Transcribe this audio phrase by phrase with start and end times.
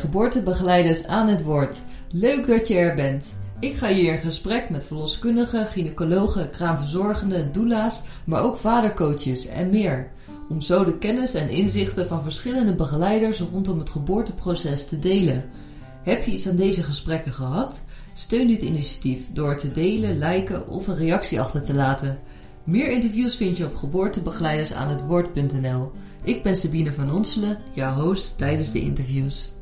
[0.00, 1.80] Geboortebegeleiders aan het Woord.
[2.10, 3.34] Leuk dat je er bent.
[3.58, 10.10] Ik ga hier in gesprek met verloskundigen, gynaecologen, kraamverzorgenden, doula's, maar ook vadercoaches en meer.
[10.48, 15.44] Om zo de kennis en inzichten van verschillende begeleiders rondom het geboorteproces te delen.
[16.02, 17.80] Heb je iets aan deze gesprekken gehad?
[18.14, 22.18] Steun dit initiatief door te delen, liken of een reactie achter te laten.
[22.64, 25.90] Meer interviews vind je op geboortebegeleidersaanhetwoord.nl.
[26.22, 29.52] Ik ben Sabine van Onselen, jouw host tijdens de interviews.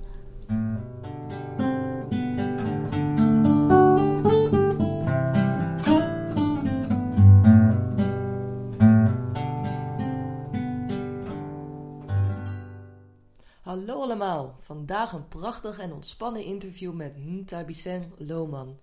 [13.68, 18.78] Hallo allemaal, vandaag een prachtig en ontspannen interview met Ntabiseng Lohman.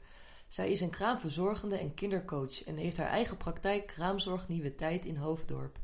[0.48, 5.16] Zij is een kraamverzorgende en kindercoach en heeft haar eigen praktijk Kraamzorg Nieuwe Tijd in
[5.16, 5.78] Hoofddorp.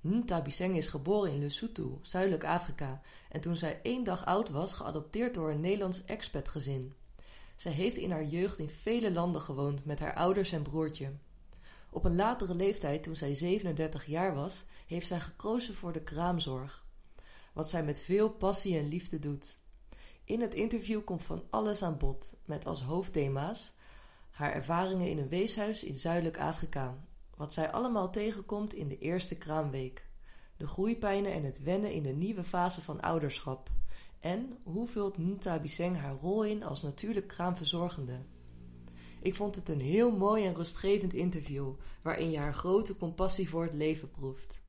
[0.00, 5.34] Ntabiseng is geboren in Lesotho, Zuidelijk Afrika, en toen zij één dag oud was, geadopteerd
[5.34, 6.94] door een Nederlands expatgezin.
[7.56, 11.12] Zij heeft in haar jeugd in vele landen gewoond met haar ouders en broertje.
[11.90, 16.84] Op een latere leeftijd, toen zij 37 jaar was, heeft zij gekozen voor de kraamzorg,
[17.52, 19.58] wat zij met veel passie en liefde doet.
[20.24, 23.72] In het interview komt van alles aan bod, met als hoofdthema's
[24.30, 26.98] haar ervaringen in een weeshuis in Zuidelijk Afrika,
[27.40, 30.06] wat zij allemaal tegenkomt in de eerste kraamweek,
[30.56, 33.68] de groeipijnen en het wennen in de nieuwe fase van ouderschap,
[34.20, 38.18] en hoe vult Nta Biseng haar rol in als natuurlijk kraamverzorgende.
[39.22, 43.62] Ik vond het een heel mooi en rustgevend interview, waarin je haar grote compassie voor
[43.62, 44.62] het leven proeft.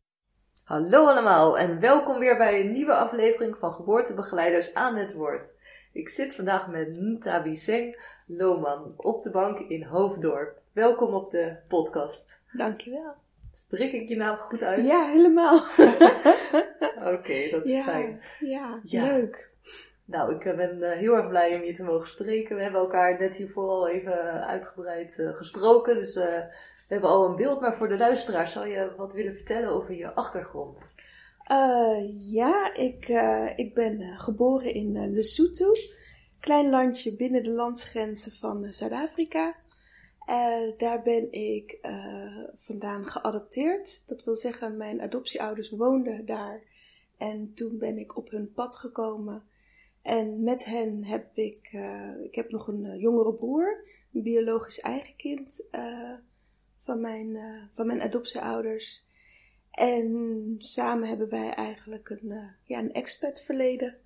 [0.64, 5.50] Hallo allemaal en welkom weer bij een nieuwe aflevering van Geboortebegeleiders aan het Woord.
[5.94, 10.60] Ik zit vandaag met Ntabi Seng Lohman op de bank in Hoofddorp.
[10.74, 12.41] Welkom op de podcast.
[12.54, 13.14] Dankjewel.
[13.54, 14.86] Spreek ik je naam goed uit?
[14.86, 15.56] Ja, helemaal.
[17.16, 18.22] Oké, dat is ja, fijn.
[18.40, 19.04] Ja, Ja.
[19.04, 19.50] leuk.
[20.06, 22.56] Nou, ik eh, ben eh, heel erg blij om je te mogen spreken.
[22.56, 26.54] We hebben elkaar net hiervoor al even uitgebreid eh, gesproken, dus we
[26.88, 27.62] hebben al een beeld.
[27.62, 30.94] Maar voor de luisteraar zou je wat willen vertellen over je achtergrond?
[32.20, 33.08] Ja, ik,
[33.56, 35.72] ik ben geboren in Lesotho.
[36.40, 39.56] Klein landje binnen de landsgrenzen van Zuid-Afrika.
[40.26, 44.08] Eh, daar ben ik eh, vandaan geadopteerd.
[44.08, 46.62] Dat wil zeggen, mijn adoptieouders woonden daar.
[47.18, 49.44] En toen ben ik op hun pad gekomen.
[50.02, 53.84] En met hen heb ik, eh, ik heb nog een jongere broer,
[54.14, 55.68] een biologisch eigen kind
[56.84, 57.38] van, mijn,
[57.74, 59.06] van mijn adoptieouders.
[59.72, 63.98] En samen hebben wij eigenlijk een, ja, een expat verleden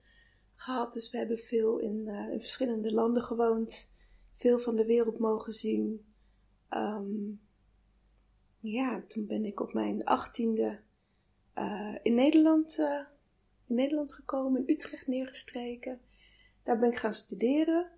[0.55, 0.93] gehad.
[0.93, 3.93] Dus we hebben veel in, in verschillende landen gewoond.
[4.35, 6.05] Veel van de wereld mogen zien.
[6.69, 7.31] Ehm,
[8.59, 10.79] ja, toen ben ik op mijn achttiende
[11.53, 12.99] eh in, Nederland, eh,
[13.67, 15.99] in Nederland gekomen, in Utrecht neergestreken.
[16.63, 17.91] Daar ben ik gaan studeren.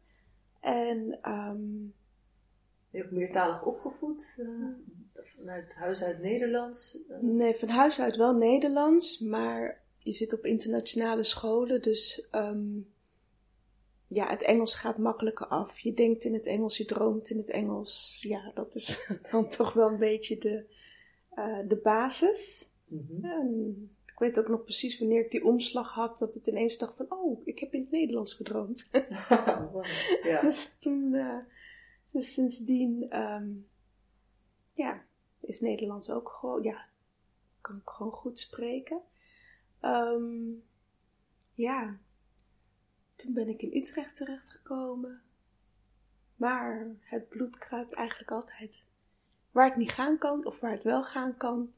[0.59, 1.65] En ehm,
[2.89, 4.35] Ben je ook meertalig opgevoed?
[4.37, 6.97] eh, vanuit huis uit Nederlands?
[7.21, 12.79] Nee, van huis uit wel Nederlands, maar je zit op internationale scholen, dus ehm,
[14.07, 15.79] ja, het Engels gaat makkelijker af.
[15.79, 18.17] Je denkt in het Engels, je droomt in het Engels.
[18.21, 20.65] Ja, dat is dan toch wel een beetje de,
[21.29, 22.71] eh, de basis.
[22.85, 23.25] mhm.
[23.25, 26.95] En ik weet ook nog precies wanneer ik die omslag had, dat het ineens dacht
[26.95, 28.89] van, oh, ik heb in het Nederlands gedroomd.
[30.23, 30.41] ja.
[30.41, 31.37] Dus toen, eh,
[32.11, 33.49] dus sindsdien, ehm,
[34.73, 35.03] ja,
[35.39, 36.85] is Nederlands ook gewoon, ja,
[37.61, 39.01] kan ik gewoon goed spreken.
[39.79, 40.49] Ehm,
[41.53, 41.99] ja,
[43.17, 45.21] toen ben ik in Utrecht terechtgekomen.
[46.35, 48.83] Maar het bloed kruipt eigenlijk altijd
[49.51, 51.73] waar het niet gaan kan of waar het wel gaan kan.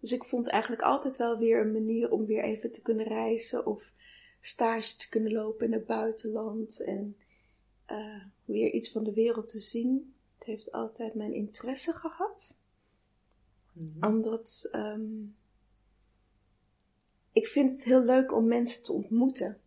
[0.00, 3.66] Dus ik vond eigenlijk altijd wel weer een manier om weer even te kunnen reizen
[3.66, 3.92] of
[4.40, 7.16] stage te kunnen lopen in het buitenland en
[7.84, 10.14] eh, weer iets van de wereld te zien.
[10.38, 12.60] Het heeft altijd mijn interesse gehad.
[13.72, 14.06] Mhm.
[14.06, 15.24] Omdat ehm,
[17.32, 19.61] ik vind het heel leuk om mensen te ontmoeten.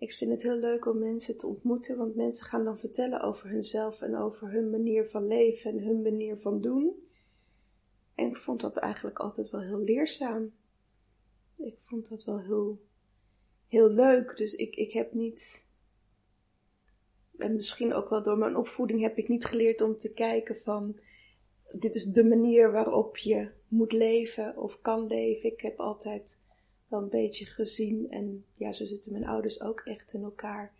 [0.00, 3.48] Ik vind het heel leuk om mensen te ontmoeten, want mensen gaan dan vertellen over
[3.48, 7.08] hunzelf en over hun manier van leven en hun manier van doen.
[8.14, 10.52] En ik vond dat eigenlijk altijd wel heel leerzaam.
[11.56, 12.80] Ik vond dat wel heel,
[13.68, 14.36] heel leuk.
[14.36, 15.66] Dus ik, ik heb niet.
[17.38, 20.98] En misschien ook wel door mijn opvoeding heb ik niet geleerd om te kijken van.
[21.72, 25.52] Dit is de manier waarop je moet leven of kan leven.
[25.52, 26.38] Ik heb altijd
[26.90, 28.10] wel een beetje gezien.
[28.10, 30.72] En ja, zo zitten mijn ouders ook echt in elkaar.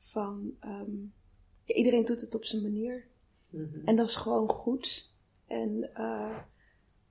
[0.00, 0.96] Van ehm,
[1.64, 3.06] ja, iedereen doet het op zijn manier.
[3.50, 3.84] Mhm.
[3.84, 5.10] En dat is gewoon goed.
[5.46, 6.38] En eh,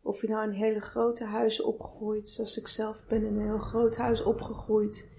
[0.01, 3.57] of je nou in hele grote huizen opgroeit, zoals ik zelf ben in een heel
[3.57, 5.09] groot huis opgegroeid.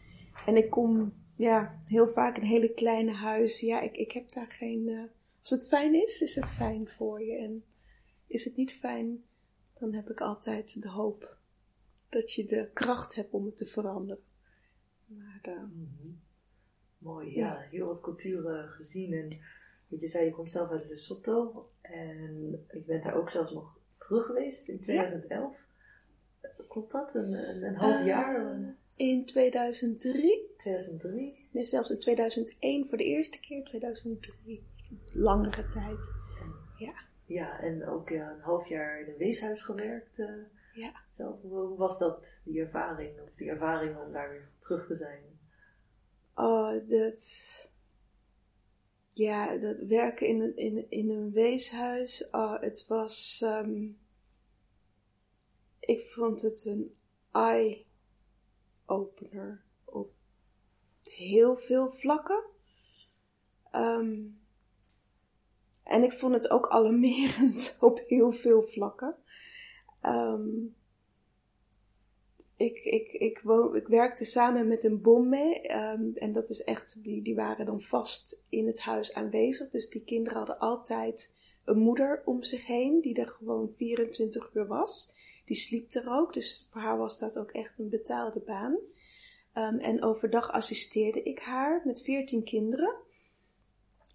[0.46, 3.66] En ik kom ja, heel vaak in hele kleine huizen.
[3.66, 4.88] Ja, ik, ik heb daar geen.
[4.88, 5.02] eh,
[5.40, 7.36] als het fijn is, is het fijn voor je.
[7.36, 7.64] En
[8.26, 9.24] is het niet fijn,
[9.78, 11.37] dan heb ik altijd de hoop
[12.08, 14.22] dat je de kracht hebt om het te veranderen.
[15.06, 16.08] Maar eh, Mhm.
[16.98, 17.56] Mooi, ja.
[17.70, 19.12] Heel wat culturen gezien.
[19.12, 19.38] En
[19.88, 21.70] wat je zei, je komt zelf uit Lesotho.
[21.80, 25.66] En je bent daar ook zelfs nog terug geweest in 2011.
[26.68, 27.14] Klopt dat?
[27.14, 28.74] Een, een, een half Eh, jaar?
[28.96, 31.48] in 2003, 2003?
[31.50, 34.66] nee, zelfs in 2001 voor de eerste keer, 2003,
[35.12, 36.10] langere tijd.
[37.26, 40.18] Ja, en ook ja, een half jaar in een weeshuis gewerkt.
[40.18, 40.26] eh,
[40.72, 40.92] Ja.
[41.08, 41.42] Zelf.
[41.42, 43.20] Hoe, was dat, die ervaring?
[43.20, 45.38] Of die ervaring om daar weer terug te zijn?
[46.34, 47.22] Oh, dat.
[49.12, 52.28] Ja, dat werken in een, in, in een weeshuis.
[52.30, 53.40] Oh, het was.
[53.42, 53.88] ehm,
[55.80, 56.96] ik vond het een
[57.32, 60.12] eye-opener op
[61.02, 62.44] heel veel vlakken.
[63.70, 64.20] Ehm,
[65.82, 69.16] en ik vond het ook alarmerend op heel veel vlakken.
[70.00, 70.48] Ehm,
[72.56, 75.60] ik, ik, ik, woon, ik werkte samen met een bomme.
[75.60, 79.70] ehm en dat is echt, die, die waren dan vast in het huis aanwezig.
[79.70, 81.34] Dus die kinderen hadden altijd
[81.64, 85.12] een moeder om zich heen, die er gewoon 24 uur was.
[85.44, 88.78] Die sliep er ook, dus voor haar was dat ook echt een betaalde baan.
[89.52, 92.94] Ehm, en overdag assisteerde ik haar met 14 kinderen.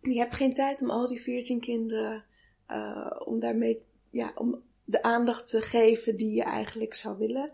[0.02, 2.24] Je hebt geen tijd om al die 14 kinderen,
[2.66, 4.64] eh, om daarmee, ja, om
[4.94, 7.52] de aandacht te geven die je eigenlijk zou willen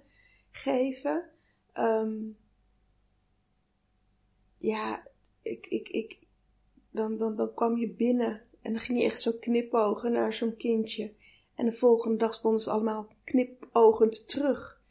[0.51, 1.29] geven.
[1.73, 2.17] Ehm,
[4.57, 5.07] ja,
[5.41, 6.17] ik, ik, ik,
[6.91, 10.57] dan, dan, dan kwam je binnen en dan ging je echt zo knipogen naar zo'n
[10.57, 11.13] kindje.
[11.55, 14.81] En de volgende dag stonden ze allemaal knipogend terug.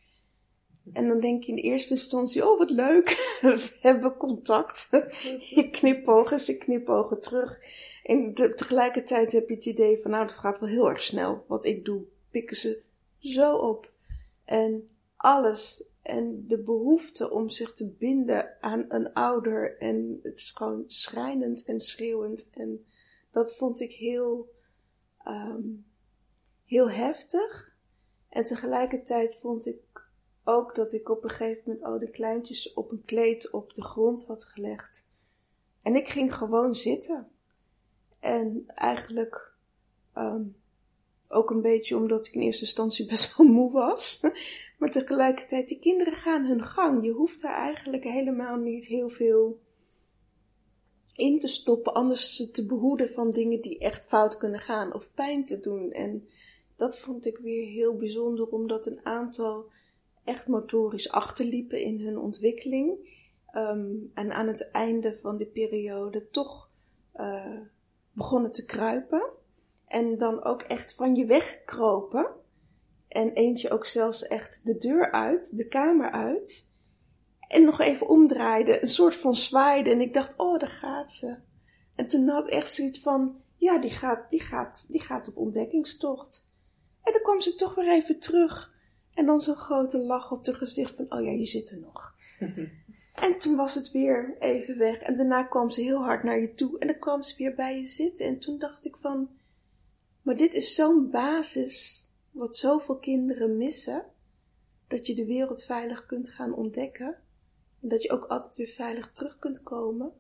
[0.93, 3.09] En dan denk je in eerste instantie, oh wat leuk,
[3.41, 4.89] we hebben contact.
[5.55, 7.59] je knipogen, ze knipogen terug.
[8.03, 11.45] En te- tegelijkertijd heb je het idee van, nou dat gaat wel heel erg snel.
[11.47, 12.83] Wat ik doe, pikken ze
[13.19, 13.93] zo op.
[14.45, 15.85] En alles.
[16.03, 19.79] En de behoefte om zich te binden aan een ouder.
[19.79, 22.51] En het is gewoon schrijnend en schreeuwend.
[22.55, 22.87] En
[23.31, 24.55] dat vond ik heel,
[25.25, 25.69] ehm,
[26.65, 27.77] heel heftig.
[28.29, 30.09] En tegelijkertijd vond ik
[30.45, 33.83] ook dat ik op een gegeven moment al die kleintjes op een kleed op de
[33.83, 35.05] grond had gelegd.
[35.83, 37.29] En ik ging gewoon zitten.
[38.21, 39.53] En eigenlijk
[40.13, 40.43] ehm,
[41.29, 44.21] ook een beetje omdat ik in eerste instantie best wel moe was.
[44.79, 47.05] Maar tegelijkertijd, die kinderen gaan hun gang.
[47.05, 49.61] Je hoeft daar eigenlijk helemaal niet heel veel
[51.15, 55.47] in te stoppen, anders te behoeden van dingen die echt fout kunnen gaan of pijn
[55.47, 55.93] te doen.
[55.93, 56.29] En
[56.77, 59.71] dat vond ik weer heel bijzonder, omdat een aantal
[60.25, 63.17] echt motorisch achterliepen in hun ontwikkeling.
[63.47, 66.71] Ehm, en aan het einde van de periode toch
[67.13, 67.61] eh,
[68.13, 69.31] begonnen te kruipen.
[69.89, 72.27] En dan ook echt van je wegkropen.
[73.09, 76.73] En eentje ook zelfs echt de deur uit, de kamer uit.
[77.49, 79.91] En nog even omdraaide, een soort van zwaaide.
[79.91, 81.37] En ik dacht, oh, daar gaat ze.
[81.95, 85.37] En toen had ik echt zoiets van, ja, die gaat, die gaat, die gaat op
[85.37, 86.49] ontdekkingstocht.
[87.03, 88.75] En dan kwam ze toch weer even terug.
[89.15, 92.15] En dan zo'n grote lach op haar gezicht van, oh ja, je zit er nog.
[93.21, 94.99] En toen was het weer even weg.
[94.99, 96.79] En daarna kwam ze heel hard naar je toe.
[96.79, 98.27] En dan kwam ze weer bij je zitten.
[98.27, 99.29] En toen dacht ik van,
[100.23, 104.05] maar dit is zo'n basis wat zoveel kinderen missen.
[104.87, 107.17] Dat je de wereld veilig kunt gaan ontdekken.
[107.81, 110.13] En dat je ook altijd weer veilig terug kunt komen.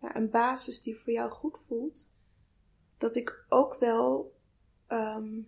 [0.00, 2.08] Naar een basis die voor jou goed voelt.
[2.98, 4.34] Dat ik ook wel
[4.86, 5.40] ehm,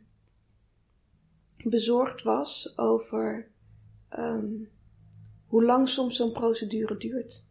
[1.57, 3.51] bezorgd was over
[4.09, 4.55] ehm,
[5.47, 7.45] hoe lang soms zo'n procedure duurt.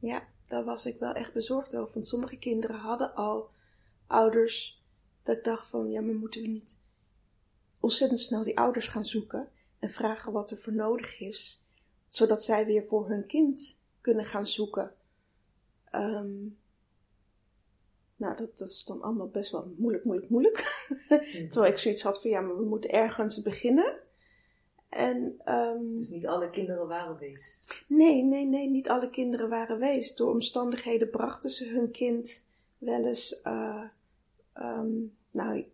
[0.00, 1.94] Ja, daar was ik wel echt bezorgd over.
[1.94, 3.50] Want sommige kinderen hadden al
[4.06, 4.79] ouders
[5.30, 6.78] dat ik dacht van, ja, maar moeten we niet
[7.80, 11.62] ontzettend snel die ouders gaan zoeken en vragen wat er voor nodig is,
[12.08, 14.94] zodat zij weer voor hun kind kunnen gaan zoeken.
[15.90, 16.38] Ehm,
[18.16, 20.86] nou, dat, dat is dan allemaal best wel moeilijk, moeilijk, moeilijk.
[21.50, 23.98] Terwijl ik zoiets had van, ja, maar we moeten ergens beginnen.
[24.88, 27.60] En, ehm, Dus niet alle kinderen waren wees.
[27.88, 30.14] Nee, nee, nee, niet alle kinderen waren wees.
[30.14, 33.40] Door omstandigheden brachten ze hun kind wel eens.
[33.42, 33.84] eh,
[34.52, 34.98] ehm,
[35.30, 35.68] nou, het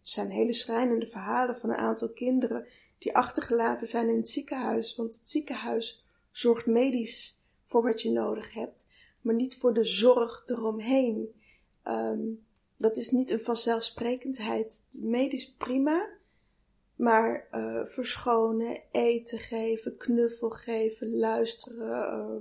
[0.00, 2.66] zijn hele schrijnende verhalen van een aantal kinderen
[2.98, 4.96] die achtergelaten zijn in het ziekenhuis.
[4.96, 8.86] Want het ziekenhuis zorgt medisch voor wat je nodig hebt,
[9.20, 11.34] maar niet voor de zorg eromheen.
[11.82, 12.20] Ehm,
[12.76, 14.86] dat is niet een vanzelfsprekendheid.
[14.90, 16.08] Medisch prima,
[16.96, 22.36] maar eh, verschonen, eten geven, knuffel geven, luisteren, eh,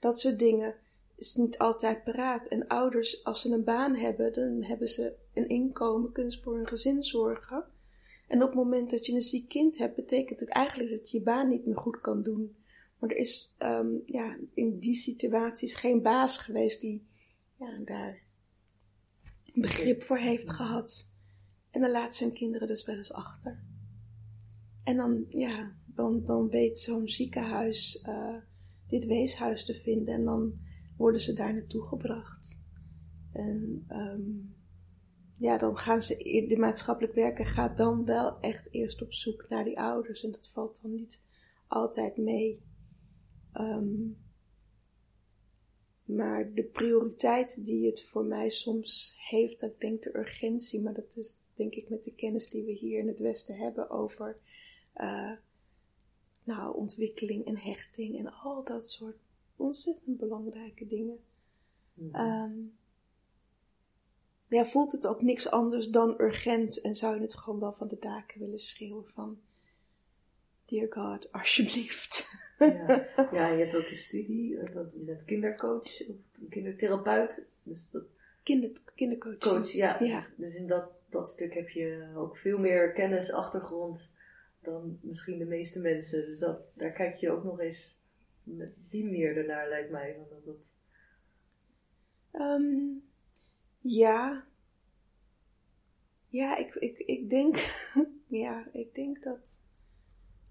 [0.00, 0.74] Dat soort dingen
[1.20, 2.46] is niet altijd paraat.
[2.46, 6.56] En ouders, als ze een baan hebben, dan hebben ze een inkomen, kunnen ze voor
[6.56, 7.64] hun gezin zorgen.
[8.28, 11.18] En op het moment dat je een ziek kind hebt, betekent het eigenlijk dat je
[11.18, 12.56] je baan niet meer goed kan doen.
[12.98, 17.06] Maar er is ehm, ja, in die situaties geen baas geweest die
[17.58, 18.22] ja, daar
[19.54, 21.08] begrip voor heeft gehad.
[21.70, 23.62] En dan laat zijn kinderen dus wel eens achter.
[24.84, 28.36] En dan, ja, dan, dan weet zo'n ziekenhuis uh,
[28.88, 30.58] dit weeshuis te vinden en dan
[31.00, 32.62] worden ze daar naartoe gebracht.
[33.32, 34.54] En um,
[35.36, 39.64] ja, dan gaan ze, de maatschappelijk werken gaat dan wel echt eerst op zoek naar
[39.64, 41.22] die ouders en dat valt dan niet
[41.66, 42.62] altijd mee.
[43.54, 44.16] Um,
[46.04, 51.16] maar de prioriteit die het voor mij soms heeft, dat denk de urgentie, maar dat
[51.16, 54.36] is denk ik met de kennis die we hier in het Westen hebben over
[54.96, 55.32] uh,
[56.44, 59.16] nou, ontwikkeling en hechting en al dat soort
[59.60, 61.18] ontzettend belangrijke dingen.
[61.94, 62.78] Mm um,
[64.48, 67.88] ja, voelt het ook niks anders dan urgent en zou je het gewoon wel van
[67.88, 69.40] de daken willen schreeuwen van
[70.64, 72.32] Dear God, alsjeblieft.
[72.58, 76.16] Ja, ja je hebt ook een studie, eh, je bent kindercoach of
[76.48, 77.46] kindertherapeut.
[77.62, 78.04] Dus dat,
[78.42, 79.38] Kinder, kindercoach.
[79.38, 79.96] Coach, ja.
[80.00, 80.20] ja.
[80.20, 84.08] Dus, dus, in dat, dat stuk heb je ook veel meer kennis, achtergrond
[84.62, 86.26] dan misschien de meeste mensen.
[86.26, 87.98] Dus dat, daar kijk je ook nog eens
[88.56, 90.16] met die manier ernaar, lijkt mij.
[90.28, 90.56] Van dat.
[92.42, 93.02] Um,
[93.78, 94.46] ja.
[96.28, 97.56] Ja, ik, ik, ik denk,
[98.44, 99.62] ja, ik denk dat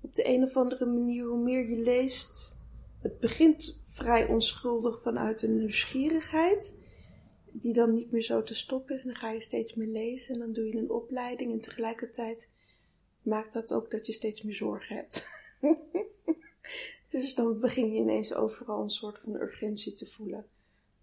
[0.01, 2.61] op de een of andere manier, hoe meer je leest,
[3.01, 6.79] het begint vrij onschuldig vanuit een nieuwsgierigheid,
[7.51, 9.01] die dan niet meer zo te stoppen is.
[9.01, 12.51] En dan ga je steeds meer lezen en dan doe je een opleiding en tegelijkertijd
[13.21, 15.27] maakt dat ook dat je steeds meer zorgen hebt.
[17.21, 20.45] dus dan begin je ineens overal een soort van urgentie te voelen.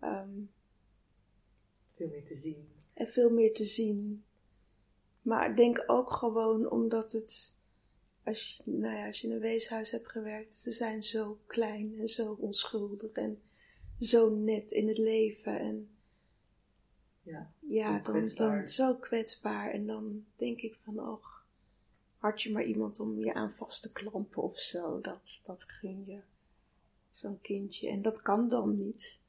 [0.02, 0.50] Um,
[1.94, 2.68] veel meer te zien.
[2.94, 4.24] En veel meer te zien.
[5.22, 7.56] Maar ik denk ook gewoon omdat het,
[8.24, 11.98] als je, nou ja, als je in een weeshuis hebt gewerkt, ze zijn zo klein
[11.98, 13.40] en zo onschuldig en
[14.00, 15.58] zo net in het leven.
[15.58, 15.88] En
[17.22, 19.70] ja, ja dan, dan zo kwetsbaar.
[19.70, 21.35] En dan denk ik van, och,
[22.26, 25.00] had je maar iemand om je aan vast te klampen of zo.
[25.00, 26.20] Dat, dat gun je.
[27.12, 27.88] Zo'n kindje.
[27.88, 29.24] En dat kan dan niet.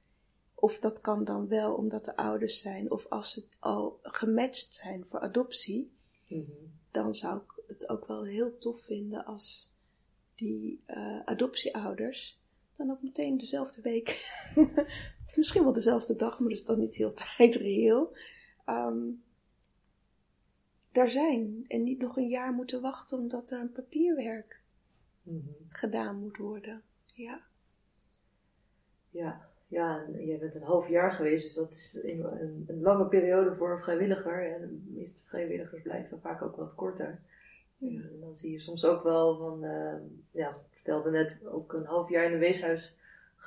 [0.53, 5.05] Of dat kan dan wel omdat de ouders zijn, of als ze al gematcht zijn
[5.05, 5.91] voor adoptie,
[6.27, 6.51] mhm.
[6.91, 9.71] dan zou ik het ook wel heel tof vinden als
[10.35, 12.39] die uh, adoptieouders
[12.75, 14.07] dan ook meteen dezelfde week,
[15.27, 18.15] of misschien wel dezelfde dag, maar dat is dan niet heel tijd reëel,
[18.65, 19.23] um,
[20.97, 24.61] daar zijn en niet nog een jaar moeten wachten omdat er een papierwerk
[25.21, 25.37] mhm.
[25.69, 26.81] gedaan moet worden.
[27.13, 27.41] Ja.
[29.09, 32.25] Ja, ja, jij bent een half jaar geweest, dus dat is een,
[32.67, 34.53] een, lange periode voor een vrijwilliger.
[34.53, 37.21] En de meeste vrijwilligers blijven vaak ook wat korter.
[37.79, 39.95] En dan zie je soms ook wel van, uh,
[40.31, 42.97] ja, ik vertelde net ook een half jaar in een weeshuis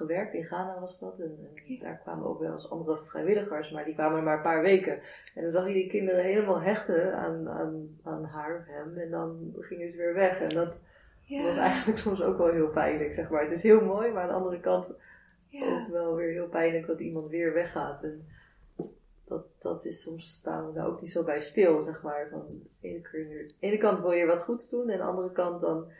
[0.00, 0.34] gewerkt.
[0.34, 1.18] In Ghana was dat.
[1.18, 1.38] En,
[1.80, 5.00] daar kwamen ook wel eens andere vrijwilligers, maar die kwamen maar een paar weken.
[5.34, 8.98] En dan zag je die kinderen helemaal hechten aan, aan, aan haar of hem.
[8.98, 10.40] En dan gingen ze weer weg.
[10.40, 10.74] En dat
[11.28, 13.42] was eigenlijk soms ook wel heel pijnlijk, zeg maar.
[13.42, 14.92] Het is heel mooi, maar aan de andere kant
[15.48, 15.80] ja.
[15.80, 18.02] ook wel weer heel pijnlijk dat iemand weer weggaat.
[18.02, 18.26] En
[19.24, 22.28] dat, dat is soms staan we daar ook niet zo bij stil, zeg maar.
[22.30, 25.12] Van de ene, keer, de ene kant wil je wat goeds doen, en aan de
[25.12, 25.90] andere kant dan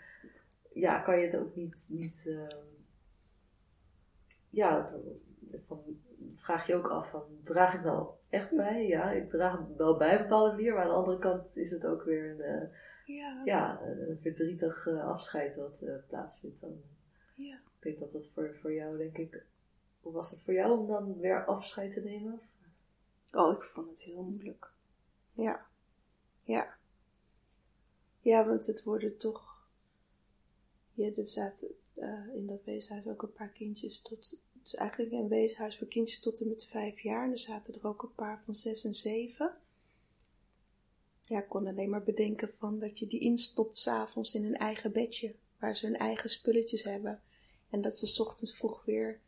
[0.73, 1.87] ja, kan je het ook niet.
[1.89, 2.41] niet uh,
[4.51, 4.91] ja,
[5.67, 5.83] van,
[6.35, 8.87] vraag je ook af van draag ik nou echt bij?
[8.87, 11.87] Ja, ik draag wel bij een bepaalde manier, maar aan de andere kant is het
[11.87, 13.43] ook weer een, uh, ja.
[13.45, 13.81] ja.
[13.83, 16.61] een verdrietig uh, afscheid wat uh, plaatsvindt.
[16.61, 16.83] Dan.
[17.35, 17.55] Ja.
[17.55, 19.45] Ik denk dat dat voor, voor jou, denk ik,
[20.01, 22.41] hoe was het voor jou om dan weer afscheid te nemen?
[23.33, 24.71] Oh, ik vond het heel moeilijk.
[25.33, 25.67] Ja.
[26.43, 26.75] Ja.
[28.21, 29.69] Ja, want het worden toch.
[30.93, 34.31] Ja, er zaten uh, in dat weeshuis ook een paar kindjes tot.
[34.53, 37.25] Het is eigenlijk een weeshuis voor kindjes tot en met vijf jaar.
[37.25, 39.57] En er zaten er ook een paar van zes en zeven.
[41.27, 44.93] Ja, ik kon alleen maar bedenken van dat je die instopt s'avonds in een eigen
[44.93, 45.35] bedje.
[45.59, 47.23] Waar ze hun eigen spulletjes hebben.
[47.71, 49.21] En dat ze ochtends vroeg weer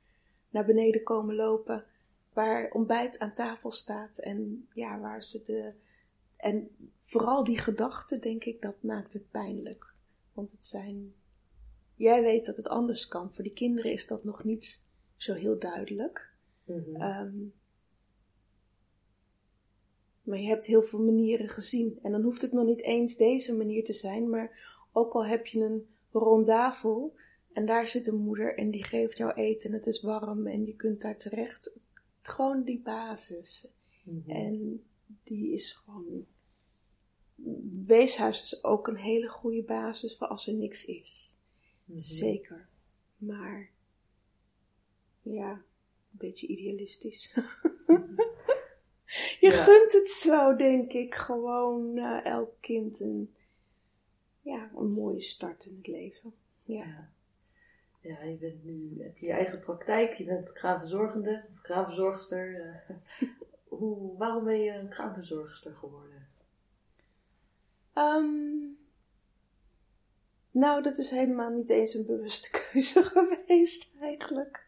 [0.51, 1.85] naar beneden komen lopen,
[2.33, 5.73] waar ontbijt aan tafel staat en ja, waar ze de.
[6.37, 6.71] En
[7.05, 9.93] vooral die gedachten, denk ik, dat maakt het pijnlijk.
[10.33, 11.15] Want het zijn.
[12.03, 13.33] Jij weet dat het anders kan.
[13.33, 14.85] Voor die kinderen is dat nog niet
[15.17, 16.33] zo heel duidelijk.
[16.65, 16.97] Mhm.
[16.97, 17.37] Ehm,
[20.23, 21.99] maar je hebt heel veel manieren gezien.
[22.03, 25.47] En dan hoeft het nog niet eens deze manier te zijn, maar ook al heb
[25.47, 27.15] je een rondafel
[27.53, 30.67] En daar zit een moeder en die geeft jou eten en het is warm en
[30.67, 31.71] je kunt daar terecht.
[32.23, 33.67] Gewoon die basis.
[34.03, 34.31] Mhm.
[34.31, 34.83] En
[35.23, 36.27] die is gewoon.
[37.87, 41.32] Weeshuis is ook een hele goede basis voor als er niks is.
[41.95, 42.69] Zeker.
[43.17, 43.71] Maar.
[45.23, 47.33] Ja, een beetje idealistisch.
[49.41, 49.65] Je Ja.
[49.65, 53.35] gunt het zo, denk ik, gewoon eh, elk kind een,
[54.41, 56.35] ja, een mooie start in het leven.
[56.65, 56.85] Ja.
[56.85, 57.11] Ja.
[58.01, 62.55] Ja, je bent nu, heb je je eigen praktijk, je bent kraamverzorgende, of kraamverzorgster.
[62.61, 62.97] eh.
[63.79, 66.29] Hoe, waarom ben je een kraamverzorgster geworden?
[67.93, 68.27] Ehm,
[70.53, 74.67] nou, dat is helemaal niet eens een bewuste keuze geweest, eigenlijk.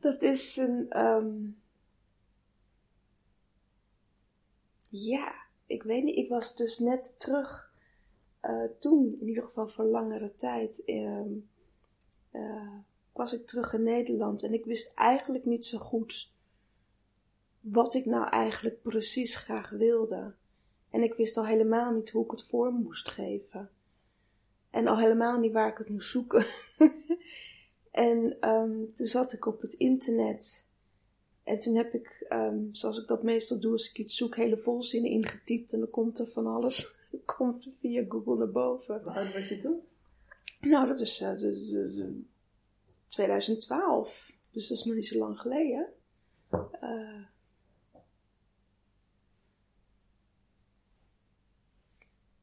[0.00, 1.36] Dat is een, ehm,
[4.88, 5.34] ja,
[5.66, 7.72] ik weet niet, ik was dus net terug,
[8.40, 11.30] eh, toen, in ieder geval voor langere tijd, ehm,
[12.30, 12.74] eh,
[13.12, 16.32] was ik terug in Nederland en ik wist eigenlijk niet zo goed
[17.60, 20.34] wat ik nou eigenlijk precies graag wilde.
[20.90, 23.70] En ik wist al helemaal niet hoe ik het vorm moest geven.
[24.70, 26.46] En al helemaal niet waar ik het moest zoeken.
[27.90, 30.66] en ehm, toen zat ik op het internet.
[31.42, 34.58] En toen heb ik, ehm, zoals ik dat meestal doe als ik iets zoek, hele
[34.58, 35.72] volzinnen ingetypt.
[35.72, 36.96] En dan komt er van alles,
[37.36, 39.00] komt er via Google naar boven.
[39.02, 39.80] Hoe oud was je toen?
[40.60, 42.22] Nou, dat is eh, de, de- de
[43.08, 44.32] 2012.
[44.50, 45.88] Dus dat is nog niet zo lang geleden.
[46.80, 47.22] Eh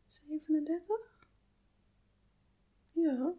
[0.07, 1.14] 37?
[2.95, 3.33] Ja.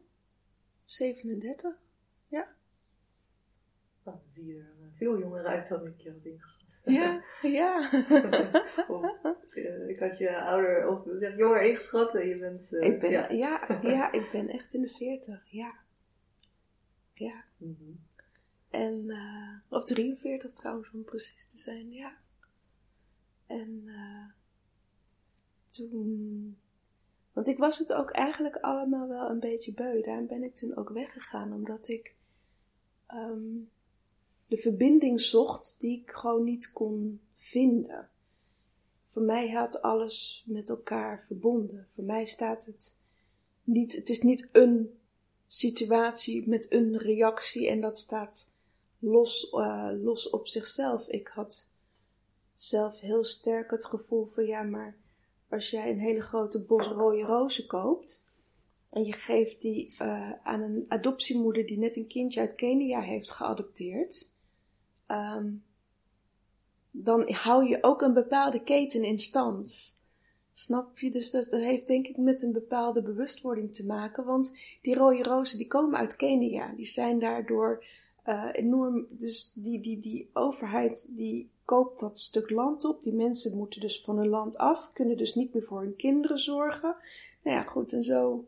[0.84, 1.75] 37?
[4.06, 6.80] Oh, dan zie je er eh, veel jonger uit dan ik je had ingeschat.
[6.84, 7.90] Ja, ja.
[8.88, 12.73] Of, eh, ik had je ouder, of zeg jonger ingeschat en je bent...
[12.73, 13.30] eh, ik ben, ja.
[13.30, 13.66] ja.
[13.97, 15.75] Ja, ik ben echt in de 40, ja.
[17.12, 17.45] Ja.
[17.56, 17.92] Mhm.
[18.71, 22.16] En, eh, of 43 trouwens, om precies te zijn, ja.
[23.47, 24.26] En eh,
[25.69, 26.58] toen,
[27.36, 30.02] want ik was het ook eigenlijk allemaal wel een beetje beu.
[30.02, 32.14] Daarom ben ik toen ook weggegaan, omdat ik
[33.06, 33.54] ehm,
[34.46, 38.08] de verbinding zocht die ik gewoon niet kon vinden.
[39.06, 41.88] Voor mij had alles met elkaar verbonden.
[41.94, 42.99] Voor mij staat het
[43.64, 44.99] niet, het is niet een
[45.46, 48.52] situatie met een reactie en dat staat
[48.99, 51.08] los, eh, los op zichzelf.
[51.08, 51.68] Ik had
[52.54, 54.96] zelf heel sterk het gevoel van ja, maar
[55.56, 58.25] als jij een hele grote bos rode rozen koopt
[58.90, 63.30] en je geeft die eh, aan een adoptiemoeder die net een kindje uit Kenia heeft
[63.30, 64.30] geadopteerd,
[65.06, 65.52] ehm,
[66.90, 69.99] dan hou je ook een bepaalde keten in stand.
[70.52, 71.10] Snap je?
[71.10, 74.25] Dus dat, dat heeft denk ik met een bepaalde bewustwording te maken.
[74.25, 76.73] Want die rode rozen die komen uit Kenia.
[76.76, 77.84] Die zijn daardoor
[78.23, 79.06] eh, enorm.
[79.10, 83.02] Dus die, die, die overheid die koopt dat stuk land op.
[83.02, 84.90] Die mensen moeten dus van hun land af.
[84.92, 86.96] Kunnen dus niet meer voor hun kinderen zorgen.
[87.42, 87.92] Nou ja, goed.
[87.92, 88.44] En zo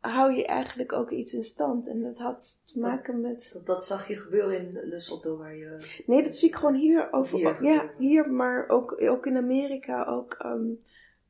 [0.00, 1.88] hou je eigenlijk ook iets in stand.
[1.88, 3.50] En dat had te maken met.
[3.52, 6.02] Dat, dat zag je gebeuren in Lesotho waar je...
[6.06, 7.36] Nee, dat zie ik gewoon hier over.
[7.36, 7.90] Hier ja, gebeuren.
[7.98, 10.70] hier, maar ook, ook in Amerika, ook ehm,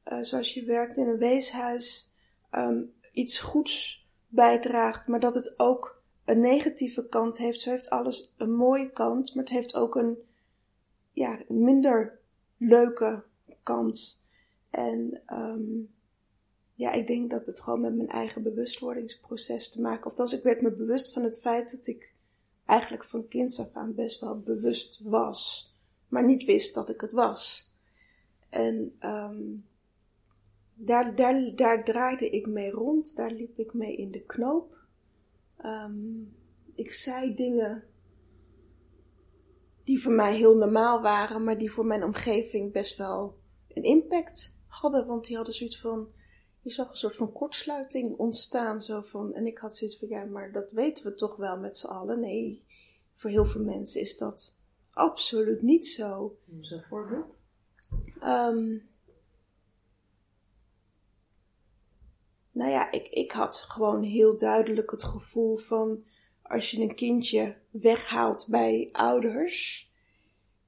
[0.02, 2.10] eh, zoals je werkt in een weeshuis,
[2.50, 7.60] ehm, iets goeds bijdraagt, maar dat het ook een negatieve kant heeft.
[7.60, 10.18] Zo heeft alles een mooie kant, maar het heeft ook een
[11.14, 12.18] ja, minder
[12.56, 13.24] leuke
[13.62, 14.22] kant.
[14.70, 15.82] En ehm,
[16.74, 20.10] ja, ik denk dat het gewoon met mijn eigen bewustwordingsproces te maken.
[20.10, 22.12] Of als ik werd me bewust van het feit dat ik
[22.66, 25.72] eigenlijk van kinds af aan best wel bewust was,
[26.08, 27.72] maar niet wist dat ik het was.
[28.48, 29.42] En ehm,
[30.74, 34.76] daar, daar, daar draaide ik mee rond, daar liep ik mee in de knoop.
[35.56, 36.22] Ehm,
[36.74, 37.84] ik zei dingen
[39.84, 44.56] die voor mij heel normaal waren, maar die voor mijn omgeving best wel een impact
[44.66, 46.08] hadden, want die hadden zoiets van,
[46.60, 50.24] je zag een soort van kortsluiting ontstaan, zo van, en ik had zoiets van, ja,
[50.24, 52.20] maar dat weten we toch wel met z'n allen.
[52.20, 52.64] Nee,
[53.14, 54.56] voor heel veel mensen is dat
[54.90, 56.36] absoluut niet zo.
[56.44, 57.36] Noem een voorbeeld.
[58.20, 58.76] Ehm,
[62.50, 66.04] nou ja, ik, ik had gewoon heel duidelijk het gevoel van
[66.44, 69.88] als je een kindje weghaalt bij ouders,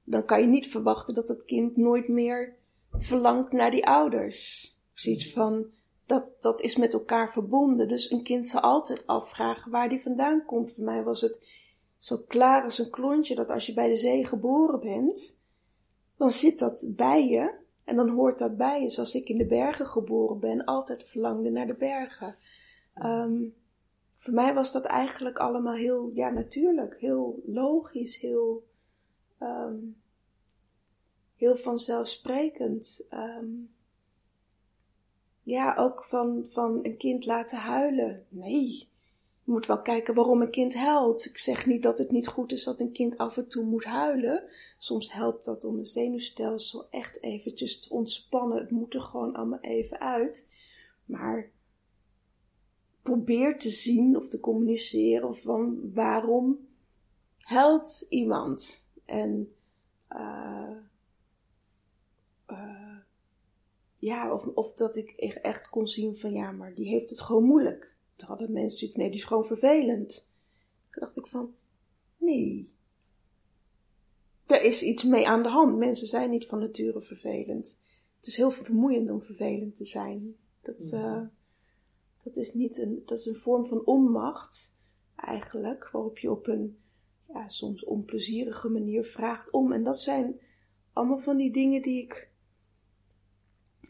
[0.03, 2.55] dan kan je niet verwachten dat het kind nooit meer
[2.91, 4.75] verlangt naar die ouders.
[4.93, 5.65] Zoiets van,
[6.05, 7.87] dat, dat is met elkaar verbonden.
[7.87, 10.71] Dus een kind zal altijd afvragen waar die vandaan komt.
[10.71, 11.41] Voor mij was het
[11.97, 15.41] zo klaar als een klontje dat als je bij de zee geboren bent,
[16.17, 17.53] dan zit dat bij je.
[17.83, 21.49] En dan hoort dat bij je, zoals ik in de bergen geboren ben, altijd verlangde
[21.49, 22.35] naar de bergen.
[22.93, 23.43] Ehm,
[24.17, 28.63] voor mij was dat eigenlijk allemaal heel ja, natuurlijk, heel logisch, heel,
[29.37, 29.75] ehm,
[31.35, 33.05] heel vanzelfsprekend.
[33.09, 33.45] Ehm,
[35.43, 38.25] ja, ook van, van een kind laten huilen.
[38.29, 38.87] Nee,
[39.43, 41.25] je moet wel kijken waarom een kind huilt.
[41.25, 43.83] Ik zeg niet dat het niet goed is dat een kind af en toe moet
[43.83, 44.43] huilen.
[44.77, 48.57] Soms helpt dat om het zenuwstelsel echt eventjes te ontspannen.
[48.57, 50.47] Het moet er gewoon allemaal even uit.
[51.05, 51.51] Maar
[53.07, 56.67] probeer te zien of te communiceren van waarom
[57.37, 58.89] huilt iemand.
[59.05, 59.53] En
[60.11, 60.77] uh,
[62.49, 62.97] uh,
[63.97, 65.09] ja, of, of dat ik
[65.41, 67.95] echt kon zien van ja, maar die heeft het gewoon moeilijk.
[68.15, 70.29] Toen hadden mensen zoiets, nee, die is gewoon vervelend.
[70.89, 71.53] Toen dacht ik van,
[72.17, 72.73] nee.
[74.45, 75.77] Er is iets mee aan de hand.
[75.77, 77.77] Mensen zijn niet van nature vervelend.
[78.17, 80.35] Het is heel vermoeiend om vervelend te zijn.
[80.61, 81.21] Dat, uh,
[82.27, 84.77] dat is niet een, dat is een vorm van onmacht,
[85.15, 86.77] eigenlijk, waarop je op een,
[87.27, 89.71] ja, soms onplezierige manier vraagt om.
[89.71, 90.39] En dat zijn
[90.93, 92.29] allemaal van die dingen die ik,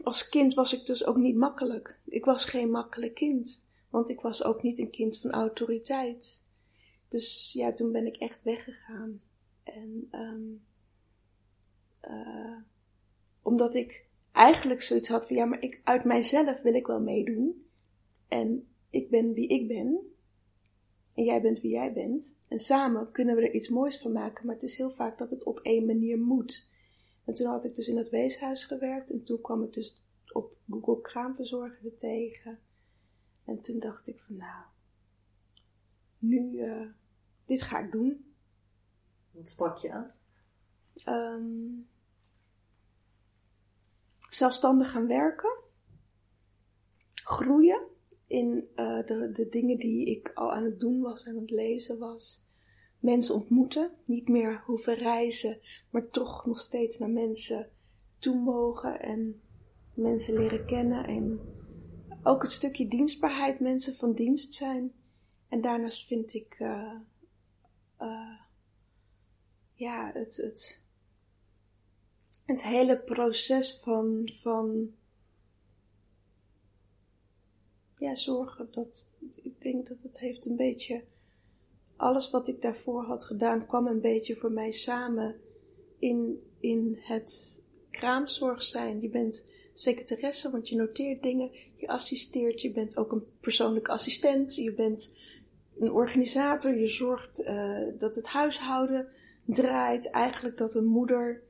[0.04, 2.00] als kind was ik dus ook niet makkelijk.
[2.06, 3.66] Ik was geen makkelijk kind.
[3.90, 6.46] Want ik was ook niet een kind van autoriteit.
[7.08, 9.22] Dus ja, toen ben ik echt weggegaan.
[9.64, 10.66] En um,
[12.02, 12.58] uh,
[13.42, 17.67] omdat ik eigenlijk zoiets had van ja, maar ik, uit mijzelf wil ik wel meedoen.
[18.28, 20.12] En ik ben wie ik ben.
[21.14, 22.38] En jij bent wie jij bent.
[22.48, 24.46] En samen kunnen we er iets moois van maken.
[24.46, 26.70] Maar het is heel vaak dat het op één manier moet.
[27.26, 29.10] En toen had ik dus in het weeshuis gewerkt.
[29.10, 32.60] En toen kwam ik dus op Google kraamverzorger tegen.
[33.46, 34.66] En toen dacht ik van nou,
[36.20, 36.88] nu, uh,
[37.46, 38.34] dit ga ik doen.
[39.32, 40.12] Wat sprak je aan?
[41.06, 41.88] Um,
[44.30, 45.56] zelfstandig gaan werken.
[47.14, 47.87] Groeien
[48.28, 51.98] in uh, de, de dingen die ik al aan het doen was, aan het lezen
[51.98, 52.46] was.
[53.00, 55.60] Mensen ontmoeten, niet meer hoeven reizen,
[55.90, 57.70] maar toch nog steeds naar mensen
[58.20, 59.42] toe mogen en
[59.94, 61.40] mensen leren kennen en
[62.24, 64.92] ook het stukje dienstbaarheid, mensen van dienst zijn.
[65.50, 66.94] En daarnaast vind ik, uh,
[68.02, 68.40] uh,
[69.74, 70.82] ja, het, het,
[72.46, 74.92] het hele proces van, van,
[77.98, 81.04] ja, zorgen dat, ik denk dat het heeft een beetje,
[81.96, 85.36] alles wat ik daarvoor had gedaan, kwam een beetje voor mij samen
[86.00, 89.02] in, in het kraamzorg zijn.
[89.02, 94.56] Je bent secretaresse, want je noteert dingen, je assisteert, je bent ook een persoonlijke assistent,
[94.56, 95.12] je bent
[95.80, 99.08] een organisator, je zorgt uh, dat het huishouden
[99.46, 100.10] draait.
[100.10, 101.44] Eigenlijk dat een moeder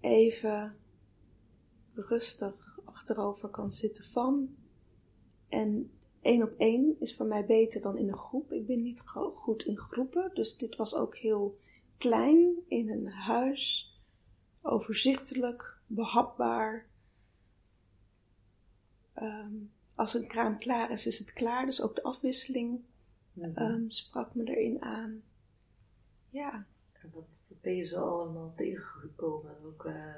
[0.00, 0.76] even
[1.94, 4.56] rustig achterover kan zitten van.
[5.48, 5.90] En
[6.24, 8.52] één op één is voor mij beter dan in een groep.
[8.52, 9.02] Ik ben niet
[9.34, 11.58] goed in groepen, dus dit was ook heel
[11.98, 13.94] klein in een huis,
[14.60, 16.86] overzichtelijk, behapbaar.
[19.18, 21.66] Um, als een kraam klaar is, is het klaar.
[21.66, 22.80] Dus ook de afwisseling
[23.32, 25.22] mm um, sprak me erin aan.
[26.30, 26.66] Ja.
[26.92, 29.64] En wat, ben je zo allemaal tegengekomen?
[29.64, 30.14] Ook uh,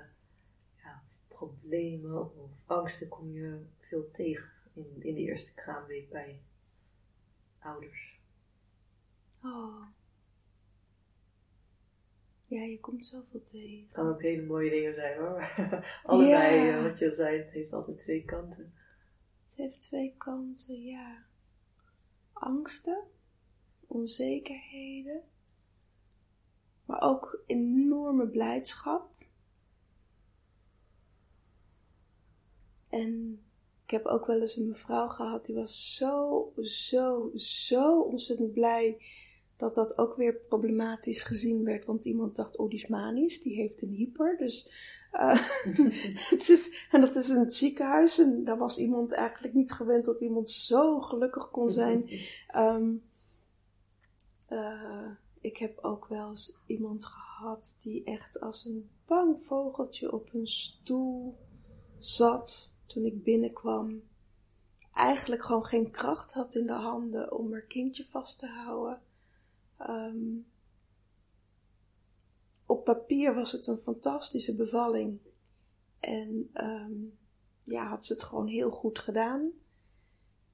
[0.77, 2.33] ja, problemen of
[2.67, 6.43] angsten kom je veel tegen in, in de eerste kraamweek bij
[7.59, 8.21] ouders?
[9.43, 9.87] Oh.
[12.47, 13.89] Ja, je komt zoveel tegen.
[13.93, 15.43] Kan het hele mooie dingen zijn hoor.
[16.05, 16.83] Allebei, ja.
[16.83, 18.75] wat je zei, het heeft altijd twee kanten.
[19.49, 21.25] Het heeft twee kanten, ja.
[22.33, 23.05] Angsten,
[23.87, 25.23] onzekerheden,
[26.85, 29.15] maar ook enorme blijdschap.
[32.89, 33.46] En
[33.87, 38.99] ik heb ook wel eens een mevrouw gehad die was zo, zo, zo ontzettend blij
[39.57, 41.85] dat dat ook weer problematisch gezien werd.
[41.85, 44.37] Want iemand dacht, oh die is manisch, die heeft een hyper.
[44.39, 44.71] Dus
[45.13, 45.49] uh,
[46.31, 48.19] het is, en dat is in het ziekenhuis.
[48.19, 52.11] En daar was iemand eigenlijk niet gewend dat iemand zo gelukkig kon zijn.
[52.57, 53.03] Um,
[54.51, 60.29] uh, ik heb ook wel eens iemand gehad die echt als een bang vogeltje op
[60.33, 61.37] een stoel
[61.99, 64.03] zat toen ik binnenkwam.
[64.95, 69.01] Eigenlijk gewoon geen kracht had in de handen om haar kindje vast te houden.
[69.81, 70.47] Um,
[72.67, 75.19] op papier was het een fantastische bevalling.
[76.01, 77.19] En um,
[77.65, 79.51] ja, had ze het gewoon heel goed gedaan.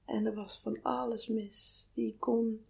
[0.05, 1.89] En er was van alles mis.
[1.93, 2.65] Die kon,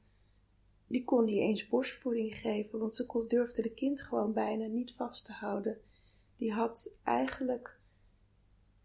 [0.87, 4.93] die kon niet eens borstvoeding geven, want ze kon, durfde de kind gewoon bijna niet
[4.93, 5.81] vast te houden.
[6.37, 7.79] Die had eigenlijk,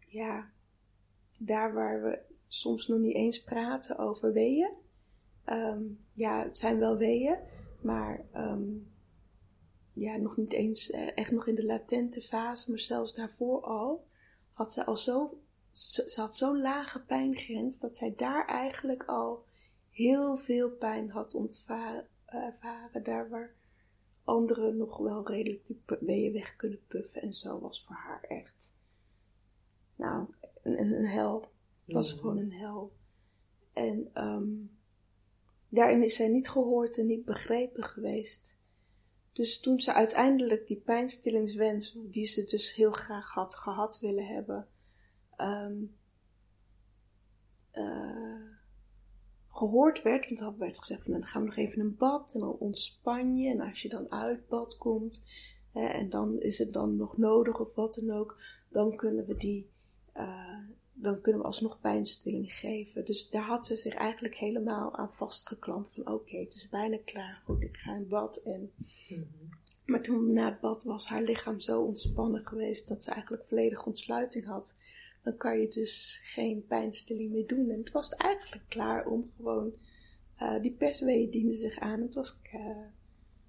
[0.07, 0.51] ja,
[1.39, 4.71] daar waar we soms nog niet eens praten over weeën,
[5.43, 7.37] ehm, ja, het zijn wel weeën,
[7.81, 8.67] maar ehm,
[9.93, 14.07] ja, nog niet eens eh, echt nog in de latente fase, maar zelfs daarvoor al,
[14.53, 15.39] had ze al zo,
[15.71, 19.45] ze had zo'n lage pijngrens dat zij daar eigenlijk al
[19.89, 22.07] heel veel pijn had ontvaren,
[23.03, 23.53] daar waar
[24.23, 27.21] anderen nog wel redelijk die weeën weg kunnen puffen.
[27.21, 28.75] En zo was voor haar echt,
[29.95, 30.27] nou,
[30.77, 31.41] een, een, hel.
[31.85, 32.91] Het was gewoon een hel.
[33.73, 34.71] En um,
[35.69, 38.57] daarin is zij niet gehoord en niet begrepen geweest.
[39.33, 44.67] Dus toen ze uiteindelijk die pijnstillingswens, die ze dus heel graag had gehad willen hebben,
[45.37, 45.95] um,
[47.73, 48.49] uh,
[49.49, 52.33] gehoord werd, want dan werd gezegd van nou, dan gaan we nog even een bad
[52.33, 55.23] en dan ontspan je en als je dan uit bad komt
[55.71, 59.35] hè, en dan is het dan nog nodig of wat dan ook, dan kunnen we
[59.35, 59.69] die,
[60.19, 60.57] uh,
[60.93, 63.05] dan kunnen we alsnog pijnstilling geven.
[63.05, 67.41] Dus daar had ze zich eigenlijk helemaal aan vastgeklampt van oké, het is bijna klaar,
[67.45, 68.71] goed, ik ga in bad en...
[69.09, 69.21] Mhm.
[69.85, 73.85] Maar toen na het bad was haar lichaam zo ontspannen geweest dat ze eigenlijk volledige
[73.85, 74.75] ontsluiting had
[75.23, 77.69] dan kan je dus geen pijnstilling meer doen.
[77.69, 79.71] En het was eigenlijk klaar om gewoon,
[80.41, 82.01] uh, die persweeën dienden zich aan.
[82.01, 82.61] Het was, uh,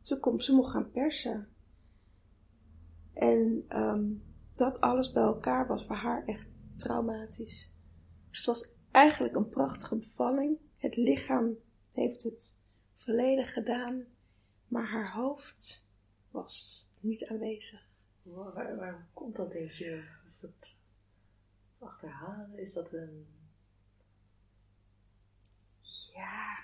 [0.03, 1.49] ze, kon, ze mocht gaan persen.
[3.13, 4.23] En um,
[4.55, 6.47] dat alles bij elkaar was voor haar echt
[6.81, 7.73] traumatisch.
[8.31, 10.59] Dus het was eigenlijk een prachtige bevalling.
[10.77, 11.57] Het lichaam
[11.93, 12.59] heeft het
[12.95, 14.05] volledig gedaan,
[14.69, 15.87] maar haar hoofd
[16.31, 17.89] was niet aanwezig.
[18.23, 20.05] Waar, waarom komt dat, denk je?
[20.27, 20.75] Is dat
[21.79, 22.59] achterhalen?
[22.59, 23.27] Is dat een.
[26.13, 26.59] Ja.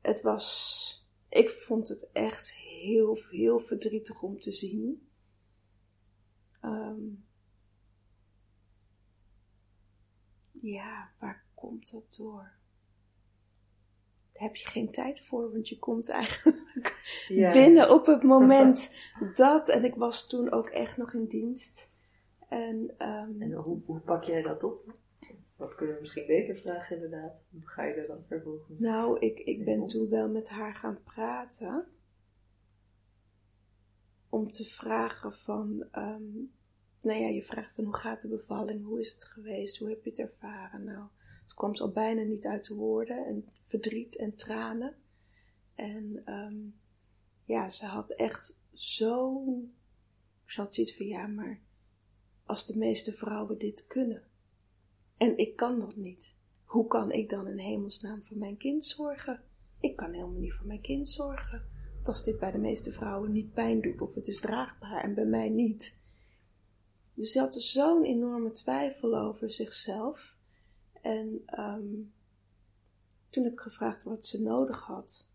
[0.00, 1.06] Het was.
[1.28, 5.08] Ik vond het echt heel, heel verdrietig om te zien.
[6.62, 7.25] Um,
[10.60, 12.54] ja, waar komt dat door?
[14.32, 16.94] Daar heb je geen tijd voor, want je komt eigenlijk
[17.28, 18.94] binnen op het moment
[19.34, 19.68] dat.
[19.68, 21.92] En ik was toen ook echt nog in dienst.
[22.48, 24.94] En, um, en hoe, hoe pak jij dat op?
[25.56, 27.32] Dat kunnen we misschien beter vragen inderdaad.
[27.50, 28.80] Hoe ga je er dan vervolgens?
[28.80, 31.86] Nou, ik, ik ben toen wel met haar gaan praten.
[34.28, 36.52] Om te vragen van, um,
[37.00, 38.84] nou ja, je vraagt van hoe gaat de bevalling?
[38.84, 39.78] Hoe is het geweest?
[39.78, 40.84] Hoe heb je het ervaren?
[40.84, 41.06] Nou,
[41.42, 43.26] het kwam al bijna niet uit de woorden.
[43.26, 44.94] En verdriet en tranen.
[45.74, 46.74] En um,
[47.44, 49.42] ja, ze had echt zo,
[50.44, 51.60] ze had zoiets van, ja, maar
[52.44, 54.22] als de meeste vrouwen dit kunnen.
[55.16, 56.36] En ik kan dat niet.
[56.64, 59.42] Hoe kan ik dan in hemelsnaam voor mijn kind zorgen?
[59.80, 61.62] Ik kan helemaal niet voor mijn kind zorgen.
[61.94, 65.14] Want als dit bij de meeste vrouwen niet pijn doet of het is draagbaar en
[65.14, 66.00] bij mij niet.
[67.16, 70.36] Dus ze had zo'n enorme twijfel over zichzelf.
[71.02, 72.12] En um,
[73.30, 75.26] toen heb ik gevraagd wat ze nodig had.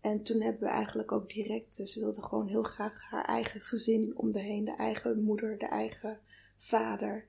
[0.00, 4.12] En toen hebben we eigenlijk ook direct, ze wilde gewoon heel graag haar eigen gezin
[4.16, 6.20] om de heen, de eigen moeder, de eigen
[6.58, 7.26] vader.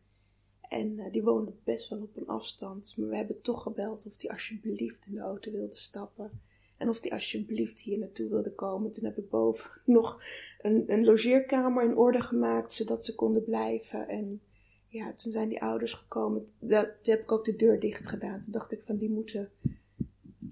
[0.61, 2.93] En uh, die woonde best wel op een afstand.
[2.97, 6.41] Maar we hebben toch gebeld of die alsjeblieft in de auto wilde stappen.
[6.77, 8.91] En of die alsjeblieft hier naartoe wilde komen.
[8.91, 10.23] Toen heb ik boven nog
[10.61, 14.07] een, een logeerkamer in orde gemaakt, zodat ze konden blijven.
[14.07, 14.41] En
[14.87, 16.47] ja, toen zijn die ouders gekomen.
[16.59, 18.41] Dat, toen heb ik ook de deur dicht gedaan.
[18.41, 19.51] Toen dacht ik van die moeten,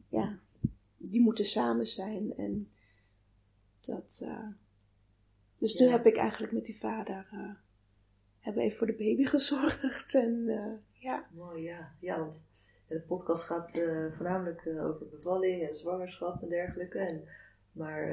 [0.10, 0.40] ja,
[0.98, 2.34] die moeten samen zijn.
[2.38, 2.70] En
[3.82, 4.48] dat, uh,
[5.58, 7.52] dus toen heb ik eigenlijk met die vader uh,
[8.40, 10.16] hebben even voor de baby gezorgd.
[10.16, 11.26] En uh, ja.
[11.32, 11.92] Mooi, ja.
[12.00, 12.46] Ja, want
[12.88, 13.72] de podcast gaat
[14.16, 17.00] voornamelijk over bevalling en zwangerschap en dergelijke.
[17.00, 17.24] En,
[17.80, 18.08] maar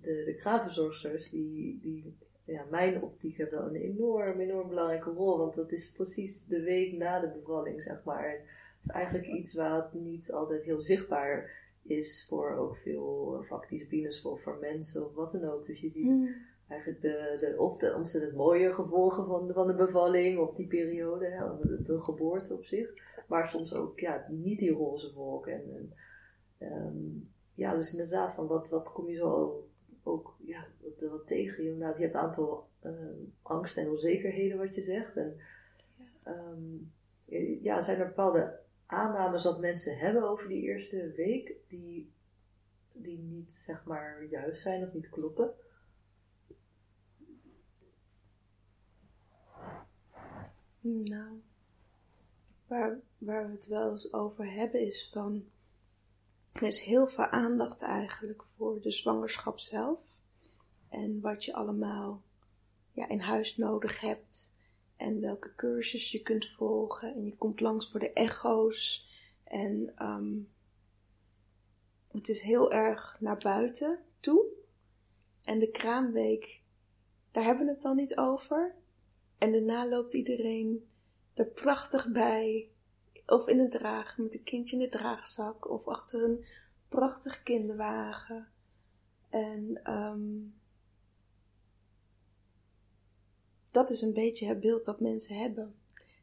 [0.00, 5.38] de, de kraamverzorgsters, die, die ja, mijn optiek hebben een enorm, enorm belangrijke rol.
[5.38, 8.24] Want dat is precies de week na de bevalling, zeg maar.
[8.24, 11.50] En het is eigenlijk iets wat niet altijd heel zichtbaar
[11.82, 15.66] is voor ook veel vakdisciplines, voor, voor mensen of wat dan ook.
[15.66, 16.04] Dus je ziet...
[16.04, 20.54] Mm eigenlijk de, de, of de ontzettend mooie gevolgen van de, van de bevalling of
[20.54, 22.94] die periode, hè, de, de, geboorte op zich.
[23.28, 25.52] Maar soms ook ja, niet die roze wolken.
[25.52, 25.92] En,
[26.58, 29.68] en um, ja, dus inderdaad, van wat, wat kom je zo
[30.02, 31.64] ook ja, wat, wat tegen?
[31.64, 32.92] Inderdaad, je hebt een aantal uh,
[33.42, 35.16] angsten en onzekerheden wat je zegt.
[35.16, 35.36] En
[36.26, 36.92] um,
[37.62, 42.12] ja, zijn er bepaalde aannames dat mensen hebben over die eerste week die,
[42.92, 45.54] die niet zeg maar juist zijn of niet kloppen?
[50.80, 51.40] Nou,
[52.66, 55.44] waar, waar we het wel eens over hebben is van,
[56.54, 60.00] er is heel veel aandacht eigenlijk voor de zwangerschap zelf.
[60.88, 62.22] En wat je allemaal
[62.92, 64.56] ja, in huis nodig hebt.
[64.96, 67.14] En welke cursus je kunt volgen.
[67.14, 69.08] En je komt langs voor de echo's.
[69.44, 70.34] En ehm,
[72.08, 74.44] het is heel erg naar buiten toe.
[75.42, 76.60] En de kraamweek,
[77.30, 78.74] daar hebben we het dan niet over.
[79.38, 80.88] En daarna loopt iedereen
[81.34, 82.68] er prachtig bij.
[83.26, 85.70] Of in een draag, met een kindje in de draagzak.
[85.70, 86.44] Of achter een
[86.88, 88.48] prachtig kinderwagen.
[89.28, 90.54] En um,
[93.70, 95.74] dat is een beetje het beeld dat mensen hebben.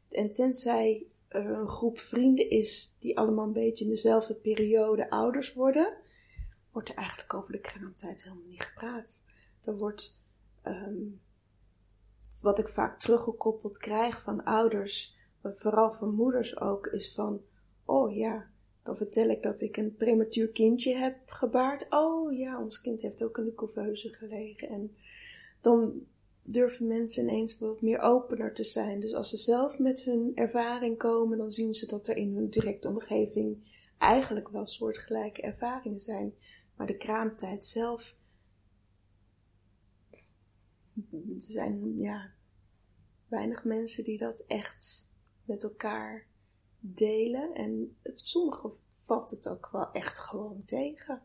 [0.08, 5.52] En tenzij er een groep vrienden is die allemaal een beetje in dezelfde periode ouders
[5.52, 5.96] worden,
[6.70, 9.24] wordt er eigenlijk over de kraamtijd helemaal niet gepraat.
[9.64, 10.18] Er wordt,
[10.64, 11.20] um,
[12.40, 17.40] wat ik vaak teruggekoppeld krijg van ouders, vooral van moeders ook, is van,
[17.84, 18.50] oh ja,
[18.82, 21.86] dan vertel ik dat ik een prematuur kindje heb gebaard.
[21.90, 24.68] Oh ja, ons kind heeft ook in de couveuse gelegen.
[24.68, 24.96] En
[25.60, 26.06] dan
[26.42, 29.00] durven mensen ineens wat meer opener te zijn.
[29.00, 32.48] Dus als ze zelf met hun ervaring komen, dan zien ze dat er in hun
[32.48, 33.56] directe omgeving
[33.98, 36.34] eigenlijk wel soortgelijke ervaringen zijn.
[36.76, 38.14] Maar de kraamtijd zelf,
[41.10, 42.30] er zijn ja,
[43.28, 45.11] weinig mensen die dat echt
[45.44, 46.26] met elkaar
[46.80, 47.54] delen.
[47.54, 51.22] En sommigen valt het ook wel echt gewoon tegen.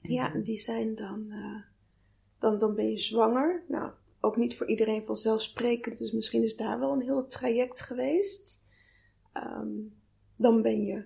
[0.00, 0.42] Ja, mhm.
[0.42, 1.62] die zijn dan, uh,
[2.38, 3.64] dan, dan ben je zwanger.
[3.68, 8.66] Nou, ook niet voor iedereen vanzelfsprekend, dus misschien is daar wel een heel traject geweest.
[9.34, 9.96] Um,
[10.36, 11.04] dan ben je,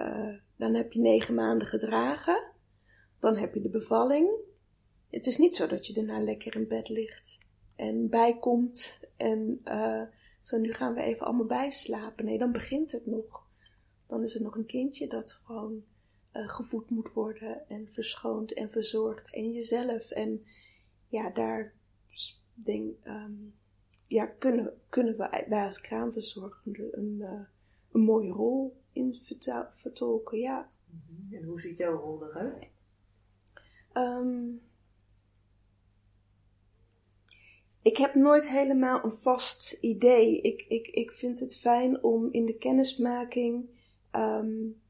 [0.00, 2.42] uh, dan heb je negen maanden gedragen.
[3.18, 4.30] Dan heb je de bevalling.
[5.10, 7.38] Het is niet zo dat je daarna lekker in bed ligt
[7.76, 10.02] en bijkomt en uh,
[10.48, 12.24] zo nu gaan we even allemaal bijslapen.
[12.24, 13.46] Nee, dan begint het nog.
[14.06, 15.84] Dan is er nog een kindje dat gewoon
[16.32, 20.10] uh, gevoed moet worden en verschoond en verzorgd en jezelf.
[20.10, 20.44] En
[21.08, 21.74] ja, daar
[22.54, 23.54] denk, um,
[24.06, 27.40] ja, kunnen, kunnen we, wij als kraamverzorgende een, uh,
[27.92, 29.14] een mooie rol in
[29.74, 30.70] vertolken, ja.
[30.84, 31.34] Mhm.
[31.34, 32.66] En hoe ziet jouw rol eruit?
[33.94, 34.60] Um,
[37.88, 40.40] ik heb nooit helemaal een vast idee.
[40.40, 43.68] Ik, ik, ik vind het fijn om in de kennismaking
[44.12, 44.80] um,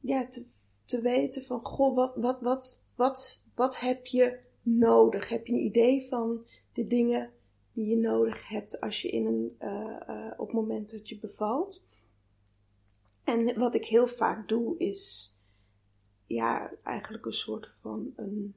[0.00, 0.44] ja, te,
[0.84, 5.28] te weten van, goh, wat, wat, wat, wat, wat heb je nodig?
[5.28, 7.30] Heb je een idee van de dingen
[7.72, 11.18] die je nodig hebt als je in een, uh, uh, op het moment dat je
[11.18, 11.88] bevalt?
[13.24, 15.34] En wat ik heel vaak doe is,
[16.26, 18.54] ja, eigenlijk een soort van een,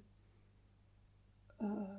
[1.61, 1.97] uh,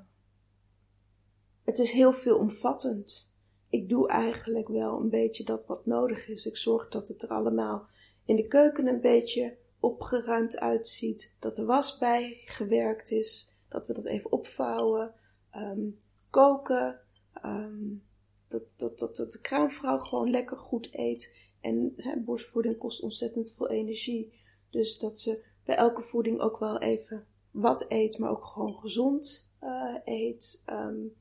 [1.70, 3.34] het is heel veelomvattend.
[3.68, 6.46] Ik doe eigenlijk wel een beetje dat wat nodig is.
[6.46, 7.86] Ik zorg dat het er allemaal
[8.24, 11.34] in de keuken een beetje opgeruimd uitziet.
[11.38, 15.14] Dat de was bij gewerkt is dat we dat even opvouwen,
[15.56, 15.98] um,
[16.30, 17.00] koken,
[17.44, 18.02] um,
[18.48, 21.34] dat, dat, dat, dat de kraamvrouw gewoon lekker goed eet.
[21.60, 24.32] En borstvoeding kost ontzettend veel energie.
[24.70, 29.50] Dus dat ze bij elke voeding ook wel even wat eet, maar ook gewoon gezond
[29.62, 30.62] uh, eet.
[30.66, 31.14] Um,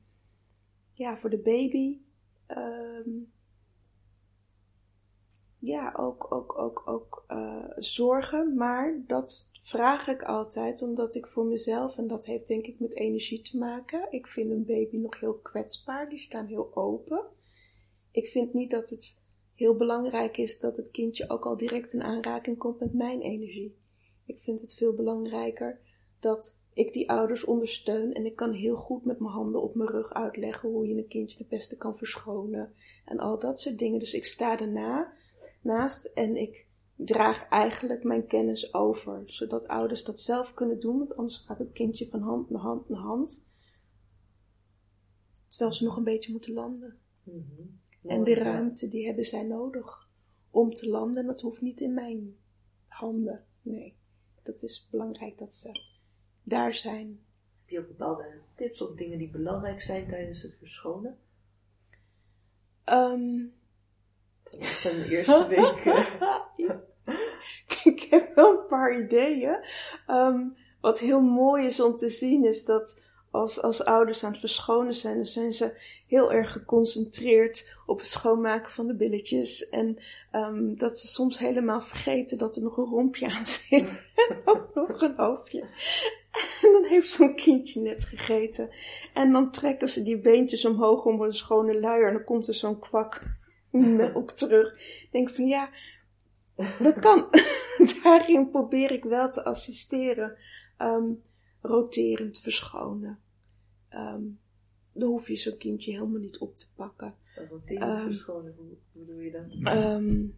[1.00, 1.98] ja, voor de baby.
[2.48, 3.32] Um,
[5.58, 8.54] ja, ook, ook, ook, ook uh, zorgen.
[8.54, 12.94] Maar dat vraag ik altijd omdat ik voor mezelf, en dat heeft denk ik met
[12.94, 17.24] energie te maken, ik vind een baby nog heel kwetsbaar, die staan heel open.
[18.10, 22.02] Ik vind niet dat het heel belangrijk is dat het kindje ook al direct in
[22.02, 23.78] aanraking komt met mijn energie.
[24.26, 25.80] Ik vind het veel belangrijker
[26.18, 29.90] dat ik die ouders ondersteun en ik kan heel goed met mijn handen op mijn
[29.90, 32.72] rug uitleggen hoe je een kindje de beste kan verschonen
[33.04, 33.98] en al dat soort dingen.
[33.98, 35.12] Dus ik sta erna
[35.60, 41.16] naast en ik draag eigenlijk mijn kennis over, zodat ouders dat zelf kunnen doen, want
[41.16, 43.44] anders gaat het kindje van hand naar hand naar hand,
[45.48, 46.98] terwijl ze nog een beetje moeten landen.
[47.22, 47.62] Mhm.
[48.02, 50.08] En de ruimte, die hebben zij nodig
[50.50, 52.36] om te landen, dat hoeft niet in mijn
[52.86, 53.44] handen.
[53.62, 53.96] Nee,
[54.42, 55.89] dat is belangrijk dat ze
[56.42, 57.20] daar zijn.
[57.60, 61.18] Heb je ook bepaalde tips of dingen die belangrijk zijn tijdens het verschonen?
[62.84, 63.52] Um,
[64.50, 65.46] van de eerste
[66.56, 66.74] week.
[67.94, 69.64] ik heb wel een paar ideeën.
[70.08, 74.40] Um, wat heel mooi is om te zien is dat als, als ouders aan het
[74.40, 75.72] verschonen zijn, dan zijn ze
[76.06, 79.68] heel erg geconcentreerd op het schoonmaken van de billetjes.
[79.68, 79.98] En
[80.32, 84.02] um, dat ze soms helemaal vergeten dat er nog een rompje aan zit.
[84.28, 85.64] en ook nog een hoofdje.
[86.62, 88.70] En dan heeft zo'n kindje net gegeten.
[89.14, 92.06] En dan trekken ze die beentjes omhoog om een schone luier.
[92.06, 93.22] En dan komt er zo'n kwak
[93.70, 94.72] melk terug.
[94.74, 95.70] Ik denk van ja,
[96.78, 97.28] dat kan.
[98.02, 100.36] Daarin probeer ik wel te assisteren.
[100.78, 101.22] Um,
[101.60, 103.18] roterend verschonen.
[103.94, 104.38] Um,
[104.92, 107.14] dan hoef je zo'n kindje helemaal niet op te pakken.
[107.50, 108.54] Roterend um, verschonen,
[108.92, 110.32] hoe, doe je dat?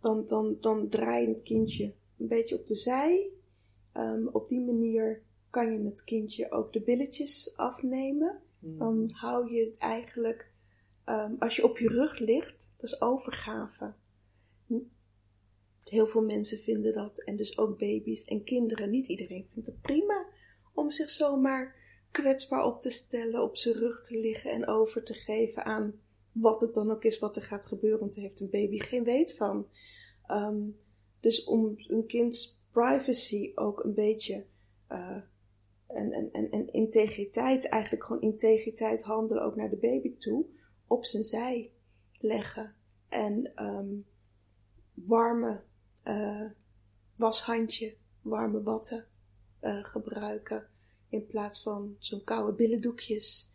[0.00, 3.30] Dan, dan, dan draai je het kindje een beetje op de zij.
[3.92, 8.40] Ehm, op die manier kan je het kindje ook de billetjes afnemen.
[8.58, 8.78] Hmm.
[8.78, 10.50] Dan hou je het eigenlijk,
[11.04, 13.92] ehm, als je op je rug ligt, dat is overgave.
[15.84, 18.90] Heel veel mensen vinden dat, en dus ook baby's en kinderen.
[18.90, 20.26] Niet iedereen vindt het prima
[20.74, 21.74] om zich zomaar
[22.10, 26.00] kwetsbaar op te stellen, op zijn rug te liggen en over te geven aan
[26.32, 29.04] wat het dan ook is wat er gaat gebeuren, want daar heeft een baby geen
[29.04, 29.66] weet van.
[30.26, 30.60] Ehm,
[31.20, 34.44] dus om een kinds privacy ook een beetje
[34.90, 35.16] uh,
[35.86, 40.46] en, en, en, en integriteit, eigenlijk gewoon integriteit handelen ook naar de baby toe,
[40.86, 41.72] op zijn zij
[42.18, 42.74] leggen.
[43.08, 44.06] En um,
[44.94, 45.62] warme
[46.04, 46.50] uh,
[47.16, 49.06] washandje, warme watten
[49.60, 50.66] uh, gebruiken
[51.08, 53.50] in plaats van zo'n koude billendoekjes.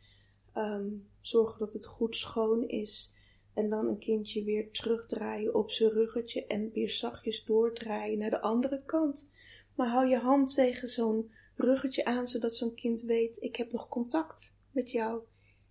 [0.56, 3.14] Um, zorgen dat het goed schoon is.
[3.58, 8.42] En dan een kindje weer terugdraaien op zijn ruggetje en weer zachtjes doordraaien naar de
[8.42, 9.30] andere kant.
[9.76, 13.88] Maar hou je hand tegen zo'n ruggetje aan, zodat zo'n kind weet, ik heb nog
[13.88, 15.22] contact met jou.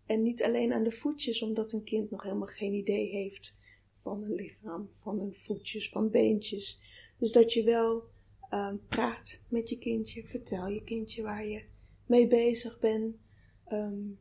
[0.06, 3.58] En niet alleen aan de voetjes, omdat een kind nog helemaal geen idee heeft
[4.00, 6.80] van een lichaam, van een voetjes, van beentjes.
[7.18, 8.02] Dus dat je wel
[8.50, 11.64] um, praat met je kindje, vertel je kindje waar je
[12.06, 13.16] mee bezig bent.
[13.72, 14.18] Um,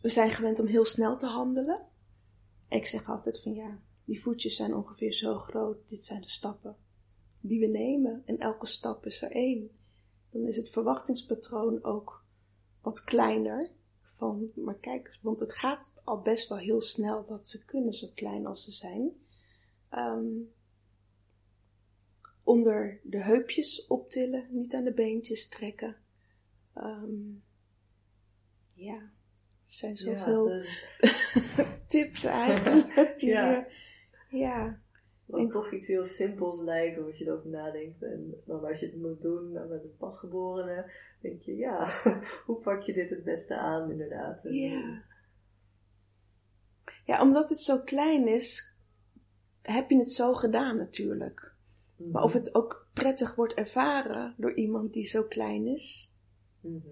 [0.00, 1.86] we zijn gewend om heel snel te handelen.
[2.68, 6.76] Ik zeg altijd van ja, die voetjes zijn ongeveer zo groot, dit zijn de stappen
[7.40, 9.70] die we nemen en elke stap is er één.
[10.30, 12.24] Dan is het verwachtingspatroon ook
[12.80, 13.70] wat kleiner.
[14.16, 18.08] Van, maar kijk, want het gaat al best wel heel snel wat ze kunnen, zo
[18.14, 19.10] klein als ze zijn.
[19.90, 20.52] Um,
[22.42, 25.96] onder de heupjes optillen, niet aan de beentjes trekken.
[26.74, 27.42] Um,
[28.72, 29.12] ja,
[29.68, 30.62] zijn zoveel ja,
[30.98, 31.66] de...
[31.86, 32.94] tips eigenlijk.
[33.18, 33.66] Die ja.
[34.30, 34.78] Je, ja.
[35.26, 38.02] Wat toch iets heel simpels lijkt als je erover nadenkt.
[38.02, 40.90] En dan als je het moet doen met een pasgeborene,
[41.20, 41.88] denk je, ja,
[42.46, 44.40] hoe pak je dit het beste aan inderdaad?
[44.42, 45.02] Ja.
[47.04, 48.72] Ja, omdat het zo klein is,
[49.62, 51.52] heb je het zo gedaan natuurlijk.
[51.96, 52.10] Mhm.
[52.10, 56.12] Maar of het ook prettig wordt ervaren door iemand die zo klein is.
[56.60, 56.88] Mhm.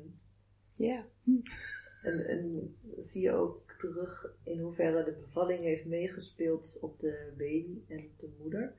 [0.75, 1.05] Ja.
[2.07, 7.83] En, en zie je ook terug in hoeverre de bevalling heeft meegespeeld op de baby
[7.89, 8.75] en op de moeder?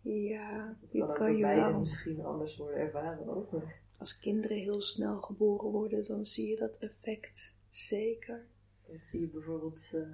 [0.00, 1.78] Ja, die kan kan je wel.
[1.78, 3.52] misschien anders worden ervaren ook.
[3.52, 8.46] maar Als kinderen heel snel geboren worden, dan zie je dat effect zeker.
[8.86, 10.10] Dat zie je bijvoorbeeld eh,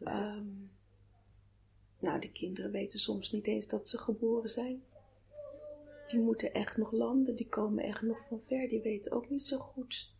[0.00, 0.46] Ehm,
[2.00, 4.82] nou, de kinderen weten soms niet eens dat ze geboren zijn.
[6.08, 9.42] Die moeten echt nog landen, die komen echt nog van ver, die weten ook niet
[9.42, 10.16] zo goed.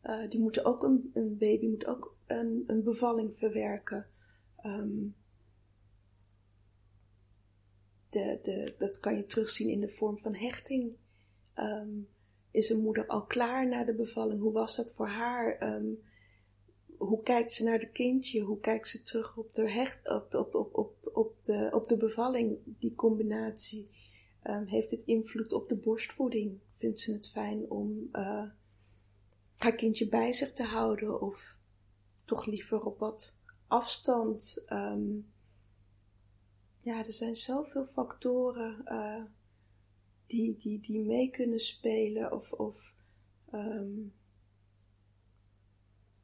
[0.00, 4.06] Eh, die moeten ook een, een baby moet ook een, een bevalling verwerken.
[4.56, 5.06] Ehm,
[8.10, 10.96] de, de, dat kan je terugzien in de vorm van hechting.
[11.54, 11.90] Ehm,
[12.50, 14.40] is een moeder al klaar na de bevalling?
[14.40, 15.58] Hoe was dat voor haar?
[15.58, 15.92] Ehm,
[16.96, 18.40] hoe kijkt ze naar de kindje?
[18.40, 21.96] Hoe kijkt ze terug op de, hecht, op, op, op, op, op, de, op de
[21.96, 22.58] bevalling?
[22.64, 23.90] Die combinatie.
[24.42, 26.58] Ehm, heeft het invloed op de borstvoeding?
[26.76, 28.44] Vindt ze het fijn om eh,
[29.56, 31.20] haar kindje bij zich te houden?
[31.20, 31.58] Of
[32.24, 33.36] toch liever op wat
[33.66, 34.62] afstand?
[34.66, 35.18] Ehm,
[36.80, 39.22] ja, er zijn zoveel factoren eh,
[40.26, 42.32] die, die, die mee kunnen spelen.
[42.32, 42.94] Of, of
[43.50, 43.90] ehm,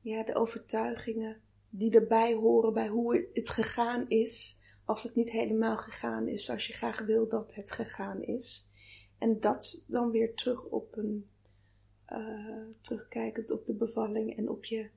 [0.01, 1.41] ja, de overtuigingen
[1.71, 6.67] die erbij horen bij hoe het gegaan is, als het niet helemaal gegaan is zoals
[6.67, 8.69] je graag wil dat het gegaan is.
[9.19, 11.29] En dat dan weer terug op een,
[12.05, 14.91] eh, terugkijkend op de bevalling en op je,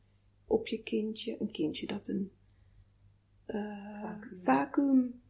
[0.46, 2.32] op je kindje, een kindje dat een
[3.46, 4.44] eh, Vacuüm.
[4.44, 5.22] vacuüm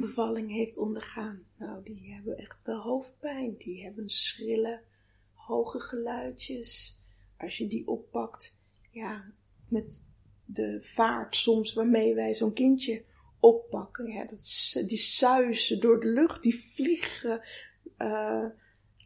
[0.00, 1.42] bevalling heeft ondergaan.
[1.56, 3.56] Nou, die hebben echt wel hoofdpijn.
[3.56, 4.80] Die hebben schrille,
[5.32, 7.00] hoge geluidjes.
[7.36, 8.58] Als je die oppakt,
[8.90, 9.32] ja,
[9.68, 10.04] met
[10.44, 13.04] de vaart soms waarmee wij zo'n kindje
[13.42, 14.06] oppakken.
[14.06, 17.40] Ja, dat, die suizen door de lucht, die vliegen.
[17.96, 18.46] eh,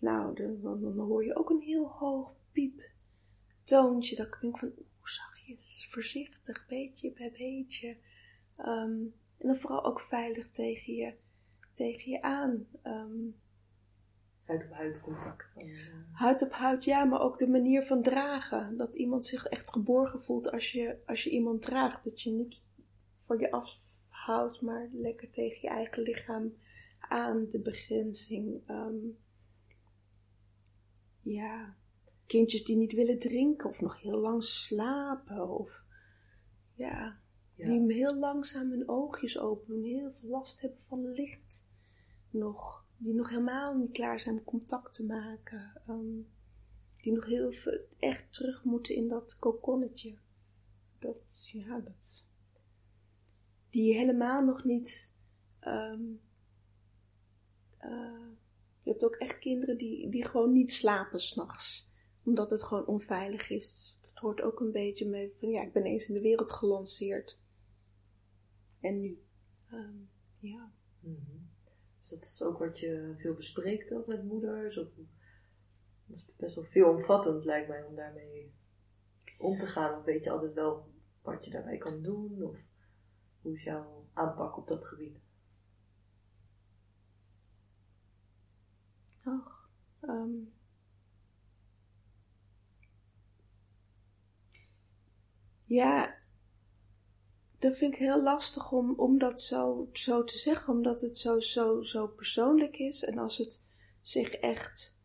[0.01, 2.83] nou, dan, dan, dan hoor je ook een heel hoog piep
[3.63, 4.17] toontje.
[4.17, 7.97] Dat klinkt van, oeh, zachtjes, voorzichtig, beetje bij beetje.
[8.57, 9.01] Ehm,
[9.39, 11.15] en dan vooral ook veilig tegen je,
[11.75, 12.67] tegen je aan.
[12.83, 13.21] Ehm,
[14.45, 15.53] huid op huid contact.
[15.55, 15.71] Dan,
[16.13, 18.77] huid op huid, ja, maar ook de manier van dragen.
[18.77, 22.05] Dat iemand zich echt geborgen voelt als je, als je iemand draagt.
[22.05, 22.65] Dat je niet
[23.25, 23.51] voor je
[24.27, 26.55] afhoudt, maar lekker tegen je eigen lichaam
[26.99, 28.63] aan de begrenzing.
[28.67, 28.97] Ehm,
[31.23, 31.77] ja,
[32.27, 35.49] kindjes die niet willen drinken of nog heel lang slapen.
[35.49, 35.83] Of
[36.75, 37.21] ja,
[37.55, 41.69] die heel langzaam hun oogjes open doen, heel veel last hebben van licht
[42.31, 46.21] nog, die nog helemaal niet klaar zijn om contact te maken, ehm,
[47.01, 50.15] die nog heel veel echt terug moeten in dat kokonnetje.
[50.99, 52.26] Dat, ja, dat,
[53.77, 55.19] die helemaal nog niet,
[55.67, 56.21] um,
[58.83, 61.91] je hebt ook echt kinderen die, die gewoon niet slapen s'nachts,
[62.25, 63.99] omdat het gewoon onveilig is.
[64.03, 67.39] Dat hoort ook een beetje mee van, ja, ik ben eens in de wereld gelanceerd.
[68.81, 69.23] En nu,
[69.73, 70.09] um,
[70.39, 70.73] ja.
[71.01, 71.51] Mm
[71.99, 74.79] Dus dat is ook wat je veel bespreekt ook met moeders?
[74.79, 74.89] Of,
[76.07, 78.53] dat is best wel veelomvattend lijkt mij om daarmee
[79.39, 79.99] om te gaan.
[79.99, 80.87] Of weet je altijd wel
[81.23, 82.43] wat je daarmee kan doen?
[82.43, 82.65] Of
[83.47, 85.19] hoe is jouw aanpak op dat gebied?
[89.25, 89.71] Ach,
[90.01, 90.53] um,
[95.61, 96.15] ja,
[97.59, 101.41] dat vind ik heel lastig om, om dat zo, zo te zeggen, omdat het zo,
[101.41, 103.05] zo, zo persoonlijk is.
[103.05, 103.65] En als het
[104.03, 104.99] zich echt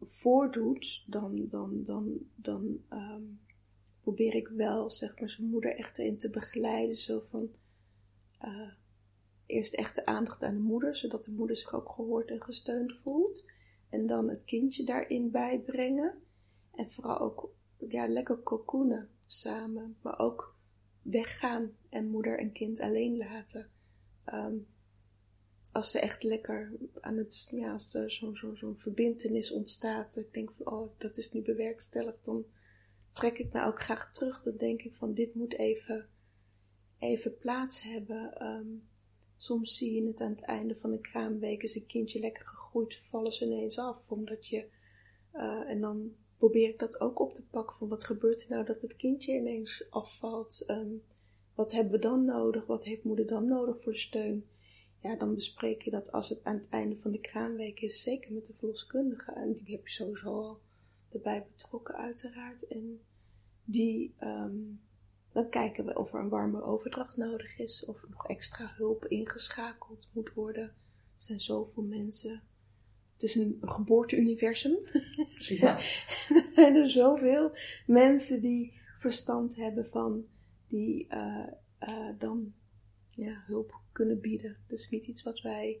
[0.00, 3.40] voordoet, dan, dan, dan, dan um,
[4.00, 6.96] probeer ik wel, zeg maar, zijn moeder echt in te begeleiden.
[6.96, 7.50] Zo van,
[8.44, 8.70] uh,
[9.46, 12.96] eerst echt de aandacht aan de moeder, zodat de moeder zich ook gehoord en gesteund
[12.96, 13.44] voelt.
[13.88, 16.14] En dan het kindje daarin bijbrengen.
[16.74, 17.50] En vooral ook,
[17.88, 19.96] ja, lekker cocoonen samen.
[20.02, 20.54] Maar ook
[21.02, 23.70] weggaan en moeder en kind alleen laten.
[24.26, 24.66] Um,
[25.72, 30.32] als ze echt lekker aan het, ja, als er zo'n zo, zo verbindenis ontstaat, ik
[30.32, 32.44] denk van, oh, dat is nu bewerkstelligd, dan
[33.20, 34.42] trek ik me ook graag terug.
[34.42, 36.08] Dan denk ik van, dit moet even,
[36.98, 38.46] even plaats hebben.
[38.46, 38.88] Um,
[39.36, 42.96] soms zie je het aan het einde van de kraamweek, is een kindje lekker gegroeid,
[42.96, 44.66] vallen ze ineens af, omdat je,
[45.34, 48.64] uh, en dan probeer ik dat ook op te pakken van wat gebeurt er nou
[48.64, 50.64] dat het kindje ineens afvalt.
[50.66, 51.02] Um,
[51.54, 52.66] wat hebben we dan nodig?
[52.66, 54.46] Wat heeft moeder dan nodig voor steun?
[55.02, 58.32] Ja, dan bespreek je dat als het aan het einde van de kraamweek is, zeker
[58.32, 59.32] met de verloskundige.
[59.32, 60.60] En die heb je sowieso al
[61.12, 62.66] erbij betrokken uiteraard.
[62.66, 63.00] En
[63.64, 64.80] die, um,
[65.32, 70.08] dan kijken we of er een warme overdracht nodig is, of nog extra hulp ingeschakeld
[70.12, 70.64] moet worden.
[70.64, 72.42] Er zijn zoveel mensen
[73.20, 74.78] het is een geboorteuniversum.
[75.36, 75.78] Ja.
[76.34, 77.52] er zijn er zoveel
[77.86, 80.24] mensen die verstand hebben van,
[80.68, 81.46] die uh,
[81.88, 82.52] uh, dan
[83.10, 84.56] ja, hulp kunnen bieden.
[84.66, 85.80] Dat is niet iets wat wij,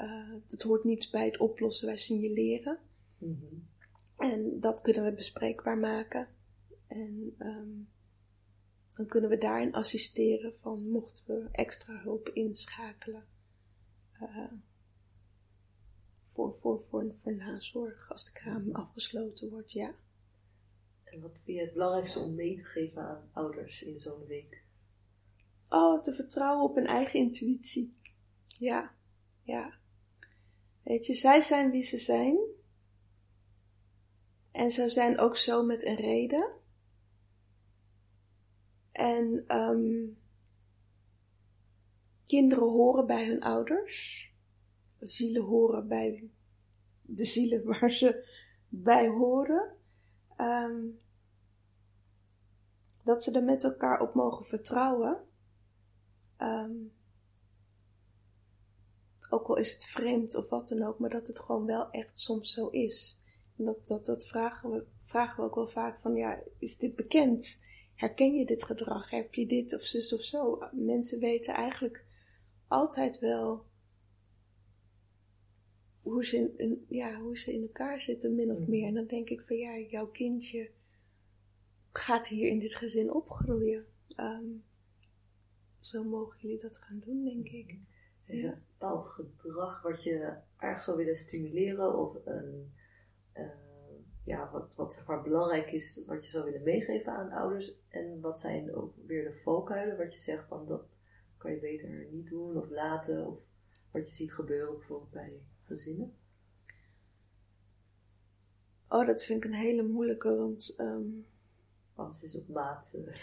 [0.00, 2.78] uh, dat hoort niet bij het oplossen, wij signaleren.
[3.18, 3.68] Mm -hmm.
[4.16, 6.28] En dat kunnen we bespreekbaar maken.
[6.90, 7.88] En um,
[8.90, 13.24] dan kunnen we daarin assisteren van mochten we extra hulp inschakelen
[16.22, 19.94] voor, voor, voor, voor nazorg als de kraam afgesloten wordt, ja.
[21.04, 24.62] En wat vind je het belangrijkste om mee te geven aan ouders in zo'n week?
[25.68, 27.96] Oh, te vertrouwen op hun eigen intuïtie.
[28.46, 28.94] Ja,
[29.42, 29.74] ja.
[30.82, 32.38] Weet je, zij zijn wie ze zijn.
[34.50, 36.59] En ze zijn ook zo met een reden.
[38.92, 40.18] En um,
[42.26, 44.28] kinderen horen bij hun ouders
[44.98, 46.30] zielen horen bij
[47.02, 48.28] de zielen waar ze
[48.68, 49.76] bij horen.
[50.40, 50.98] Um,
[53.04, 55.18] dat ze er met elkaar op mogen vertrouwen.
[56.38, 56.92] Um,
[59.30, 62.20] ook al is het vreemd of wat dan ook, maar dat het gewoon wel echt
[62.20, 63.20] soms zo is.
[63.56, 66.96] En dat, dat, dat vragen, we, vragen we ook wel vaak van, ja, is dit
[66.96, 67.60] bekend?
[68.00, 69.10] Herken je dit gedrag?
[69.10, 70.62] Heb je dit of zus of zo?
[70.72, 72.04] Mensen weten eigenlijk
[72.68, 73.64] altijd wel
[76.02, 78.70] hoe ze, in, ja, hoe ze in elkaar zitten, min of mhm.
[78.70, 78.86] meer.
[78.86, 80.70] En dan denk ik van ja, jouw kindje
[81.92, 83.86] gaat hier in dit gezin opgroeien.
[84.16, 84.64] Um,
[85.80, 87.78] zo mogen jullie dat gaan doen, denk ik.
[88.24, 92.72] Is er een bepaald gedrag wat je erg zou willen stimuleren of een,
[93.34, 93.69] uh,
[94.30, 97.74] ja, wat, wat zeg maar belangrijk is, wat je zou willen meegeven aan ouders?
[97.88, 100.82] En wat zijn ook weer de valkuilen, wat je zegt van dat
[101.36, 103.38] kan je beter niet doen of laten, of
[103.90, 106.14] wat je ziet gebeuren bijvoorbeeld bij gezinnen?
[108.88, 110.74] Oh, dat vind ik een hele moeilijke, want...
[110.78, 111.26] Um,
[111.94, 112.92] Alles is op maat.
[112.94, 113.14] Uh.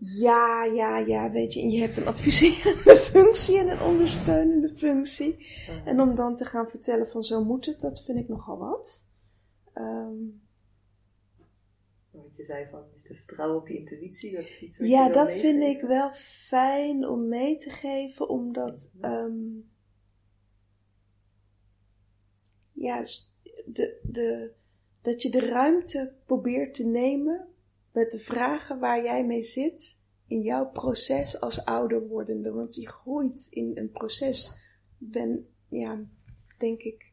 [0.24, 1.60] Ja, ja, ja, weet je.
[1.60, 5.46] En je hebt een adviserende functie en een ondersteunende functie.
[5.84, 9.08] En om dan te gaan vertellen van zo moet het, dat vind ik nogal wat.
[9.74, 10.47] Um,
[12.22, 15.12] wat je zei van te vertrouwen op je intuïtie, dat is iets wat Ja, je
[15.12, 16.10] dat vind ik wel
[16.48, 18.94] fijn om mee te geven, omdat...
[19.00, 19.70] Um,
[22.72, 23.04] ja,
[23.66, 24.52] de, de,
[25.02, 27.48] dat je de ruimte probeert te nemen
[27.92, 32.88] met de vragen waar jij mee zit in jouw proces als ouder wordende, want je
[32.88, 34.60] groeit in een proces.
[34.98, 36.04] Ben, ja,
[36.58, 37.07] denk ik,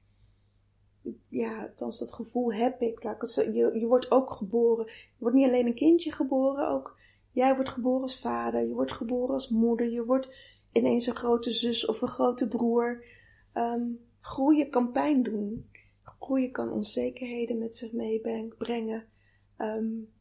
[1.30, 3.04] ja, althans dat gevoel heb ik.
[3.04, 4.86] je, je wordt ook geboren.
[4.86, 6.98] Je wordt niet alleen een kindje geboren, ook
[7.32, 10.30] jij wordt geboren als vader, je wordt geboren als moeder, je wordt
[10.72, 13.06] ineens een grote zus of een grote broer.
[13.54, 15.70] Um, groeien kan pijn doen.
[16.20, 19.08] Groeien kan onzekerheden met zich meebrengen.
[19.58, 20.14] Um,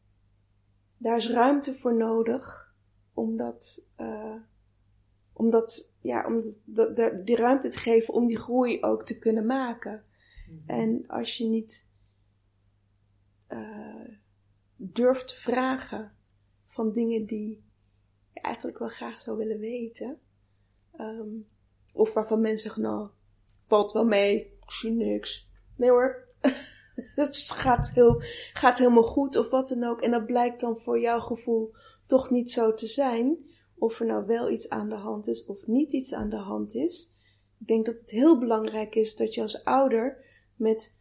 [0.99, 2.75] daar is ruimte voor nodig
[3.15, 4.37] om dat, uh,
[5.33, 6.43] om dat, ja, om
[7.25, 10.05] die ruimte te geven om die groei ook te kunnen maken.
[10.55, 10.71] Mhm.
[10.71, 11.91] En als je niet
[13.49, 14.09] uh,
[14.77, 16.17] durft te vragen
[16.67, 17.65] van dingen die
[18.33, 20.21] je eigenlijk wel graag zou willen weten,
[20.99, 21.49] um,
[21.93, 23.09] of waarvan mensen zeggen, nou,
[23.61, 25.49] valt wel mee, ik zie niks.
[25.77, 26.29] Nee hoor,
[27.15, 30.01] het gaat, heel, gaat helemaal goed of wat dan ook.
[30.01, 31.75] En dat blijkt dan voor jouw gevoel
[32.07, 33.53] toch niet zo te zijn.
[33.75, 36.75] Of er nou wel iets aan de hand is of niet iets aan de hand
[36.75, 37.15] is.
[37.61, 40.25] Ik denk dat het heel belangrijk is dat je als ouder
[40.57, 40.97] met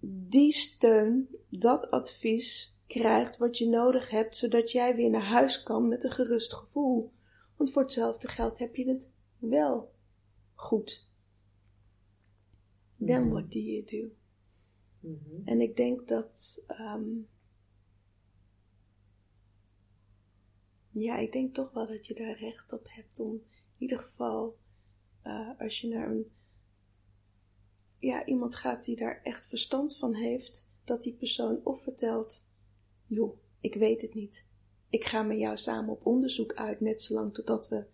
[0.00, 5.88] die steun, dat advies krijgt wat je nodig hebt, zodat jij weer naar huis kan
[5.88, 7.12] met een gerust gevoel.
[7.56, 9.94] Want voor hetzelfde geld heb je het wel
[10.54, 11.08] goed.
[13.06, 14.10] Then what do you do?
[15.44, 17.28] En ik denk dat, um,
[20.90, 23.42] ja, ik denk toch wel dat je daar recht op hebt om in
[23.78, 24.58] ieder geval,
[25.24, 26.30] uh, als je naar een,
[28.00, 32.46] ja, iemand gaat die daar echt verstand van heeft, dat die persoon of vertelt,
[33.06, 34.46] joh, ik weet het niet.
[34.88, 37.84] Ik ga met jou samen op onderzoek uit, net zolang totdat we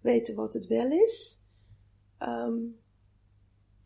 [0.00, 1.40] weten wat het wel is.
[2.18, 2.78] Um,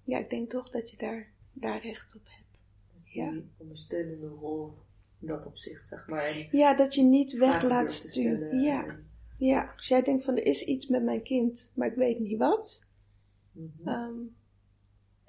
[0.05, 2.61] ja, ik denk toch dat je daar, daar recht op hebt.
[2.95, 3.27] Dus ja.
[3.27, 4.73] een ondersteunende rol
[5.21, 6.49] in dat opzicht, zeg maar.
[6.53, 8.61] ja, dat je niet weg laat sturen.
[8.61, 8.99] Ja.
[9.37, 12.39] ja, als jij denkt van er is iets met mijn kind, maar ik weet niet
[12.39, 12.87] wat.
[13.53, 13.89] Mhm.
[13.89, 14.21] Ehm,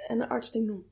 [0.08, 0.84] en een arts denkt, nou,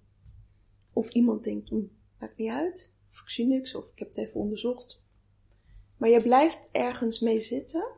[0.93, 1.85] of iemand denkt, hm,
[2.19, 5.01] maakt niet uit, of ik zie niks, of ik heb het even onderzocht.
[5.97, 7.95] Maar je blijft ergens mee zitten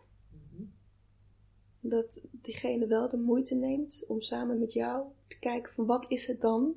[1.80, 6.28] dat diegene wel de moeite neemt om samen met jou te kijken van wat is
[6.28, 6.76] het dan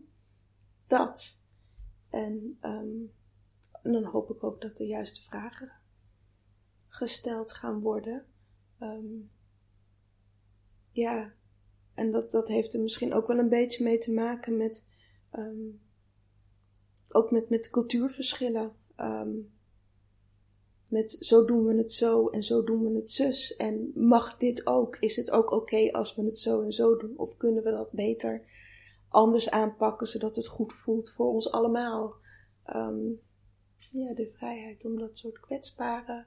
[0.87, 1.41] dat.
[2.11, 3.13] En, um,
[3.83, 5.73] en dan hoop ik ook dat de juiste vragen
[6.89, 8.27] gesteld gaan worden.
[8.81, 9.31] Um,
[10.91, 11.35] ja,
[11.95, 14.89] en dat, dat heeft er misschien ook wel een beetje mee te maken met,
[15.33, 15.81] um,
[17.09, 18.73] ook met, met cultuurverschillen.
[18.97, 19.53] Um,
[20.87, 23.57] met zo doen we het zo en zo doen we het zus.
[23.57, 24.97] En mag dit ook?
[24.97, 27.19] Is het ook oké als we het zo en zo doen?
[27.19, 28.45] Of kunnen we dat beter
[29.09, 32.15] anders aanpakken zodat het goed voelt voor ons allemaal?
[32.67, 33.21] Um,
[33.91, 36.27] ja, de vrijheid om dat soort kwetsbare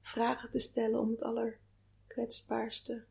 [0.00, 3.04] vragen te stellen om het allerkwetsbaarste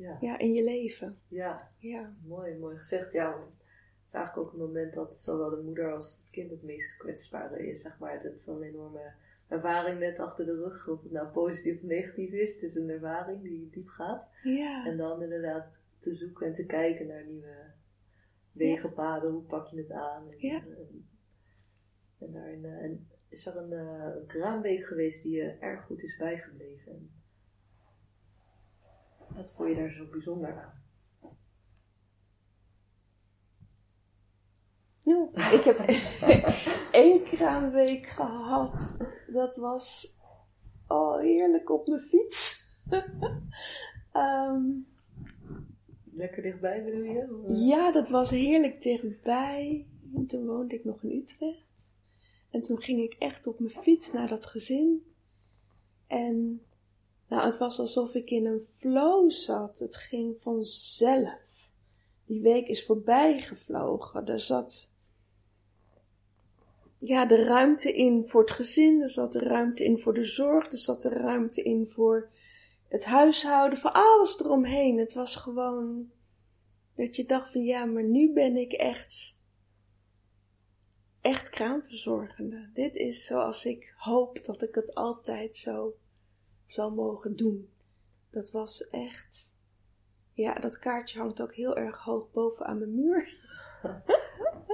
[0.00, 0.16] ja.
[0.20, 1.18] ja, in je leven.
[1.28, 2.14] Ja, ja.
[2.26, 3.12] mooi, mooi gezegd.
[3.12, 6.62] Ja, het is eigenlijk ook een moment dat zowel de moeder als het kind het
[6.62, 8.22] meest kwetsbare is, zeg maar.
[8.22, 9.12] Dat is een enorme
[9.48, 10.88] ervaring net achter de rug.
[10.88, 12.54] Of het nou positief of negatief is.
[12.54, 14.28] Het is een ervaring die diep gaat.
[14.42, 14.86] Ja.
[14.86, 17.72] En dan inderdaad te zoeken en te kijken naar nieuwe
[18.52, 19.30] wegenpaden.
[19.30, 20.30] Hoe pak je het aan?
[20.30, 20.54] En, ja.
[20.54, 21.08] en,
[22.18, 26.02] en daarin eh, en is er een, uh, een kraamweek geweest die je erg goed
[26.02, 27.10] is bijgebleven.
[29.36, 30.80] Wat vond je daar zo bijzonder aan?
[35.02, 35.28] Ja,
[35.58, 35.78] ik heb
[36.92, 38.96] één kraamweek gehad.
[39.26, 40.16] Dat was
[40.88, 42.68] oh, heerlijk op mijn fiets.
[44.12, 44.86] um,
[46.20, 47.66] Lekker dichtbij bedoel je?
[47.66, 49.86] Ja, dat was heerlijk dichtbij.
[50.14, 51.92] En toen woonde ik nog in Utrecht.
[52.50, 55.04] En toen ging ik echt op mijn fiets naar dat gezin.
[56.06, 56.62] En
[57.30, 59.78] nou, het was alsof ik in een flow zat.
[59.78, 61.68] Het ging vanzelf.
[62.26, 64.26] Die week is voorbij gevlogen.
[64.26, 64.90] Er zat
[66.98, 70.72] ja, de ruimte in voor het gezin, er zat de ruimte in voor de zorg,
[70.72, 72.30] er zat de ruimte in voor
[72.88, 74.98] het huishouden, voor alles eromheen.
[74.98, 76.10] Het was gewoon
[76.96, 79.38] dat je dacht van ja, maar nu ben ik echt,
[81.20, 82.70] echt kraamverzorgende.
[82.74, 85.94] Dit is zoals ik hoop dat ik het altijd zo
[86.72, 87.68] zal mogen doen.
[88.30, 89.56] Dat was echt,
[90.32, 93.28] ja, dat kaartje hangt ook heel erg hoog boven aan mijn muur.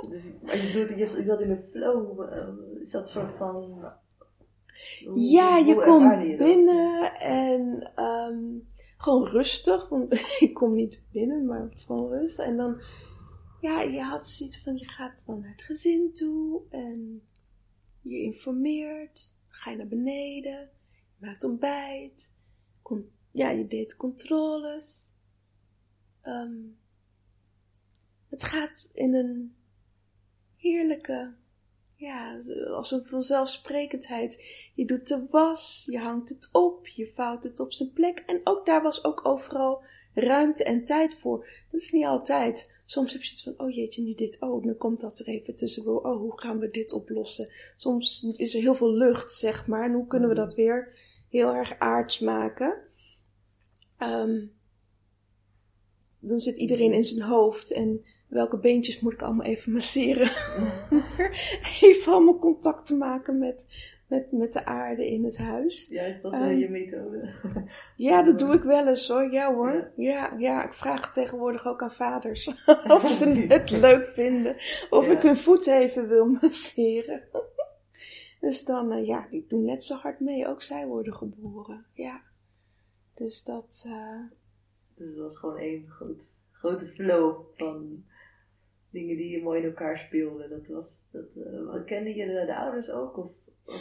[0.08, 3.84] Dus, maar je bedoelt, je zat in een flow, uh, is dat een soort van...
[5.14, 8.66] ja, je komt binnen en um,
[8.96, 12.44] gewoon rustig, want ik kom niet binnen, maar gewoon rustig.
[12.44, 12.80] En dan,
[13.60, 17.22] ja, je had zoiets van, je gaat dan naar het gezin toe en
[18.00, 20.70] je informeert, ga je naar beneden,
[21.18, 22.34] maakte ontbijt.
[23.30, 25.12] ja, je deed controles.
[26.20, 26.60] Ehm,
[28.28, 29.56] het gaat in een
[30.56, 31.34] heerlijke,
[31.94, 32.40] ja,
[32.70, 34.44] als een vanzelfsprekendheid.
[34.74, 38.22] Je doet de was, je hangt het op, je vouwt het op zijn plek.
[38.26, 41.48] En ook daar was ook overal ruimte en tijd voor.
[41.70, 42.74] Dat is niet altijd.
[42.86, 45.56] Soms heb je het van, oh jeetje, nu dit, oh, dan komt dat er even
[45.56, 46.00] tussendoor.
[46.00, 47.48] Oh, hoe gaan we dit oplossen?
[47.76, 49.84] Soms is er heel veel lucht, zeg maar.
[49.84, 51.04] En hoe kunnen we dat weer
[51.36, 52.74] heel erg aards maken?
[53.98, 54.52] Um,
[56.20, 60.30] dan zit iedereen in zijn hoofd en welke beentjes moet ik allemaal even masseren?
[61.80, 63.66] even allemaal contact te maken met,
[64.08, 65.86] met, met de aarde in het huis.
[65.90, 67.32] Ja, is dat um, je methode?
[68.08, 69.32] ja, dat doe ik wel eens hoor.
[69.32, 69.90] Ja hoor.
[69.96, 72.48] Ja, ja, ik vraag tegenwoordig ook aan vaders
[72.96, 74.56] of ze het leuk vinden.
[74.90, 77.22] Of ik hun voet even wil masseren.
[78.40, 80.46] Dus dan, uh, ja, ik doe net zo hard mee.
[80.46, 81.86] Ook zij worden geboren.
[81.92, 82.22] Ja.
[83.14, 83.84] Dus dat...
[83.86, 84.22] Uh,
[84.94, 88.04] dus het was gewoon één groot, grote flow van
[88.90, 90.50] dingen die je mooi in elkaar speelden.
[90.50, 93.16] Dat was, dat, uh, kende je de, de, ouders ook?
[93.16, 93.32] Of,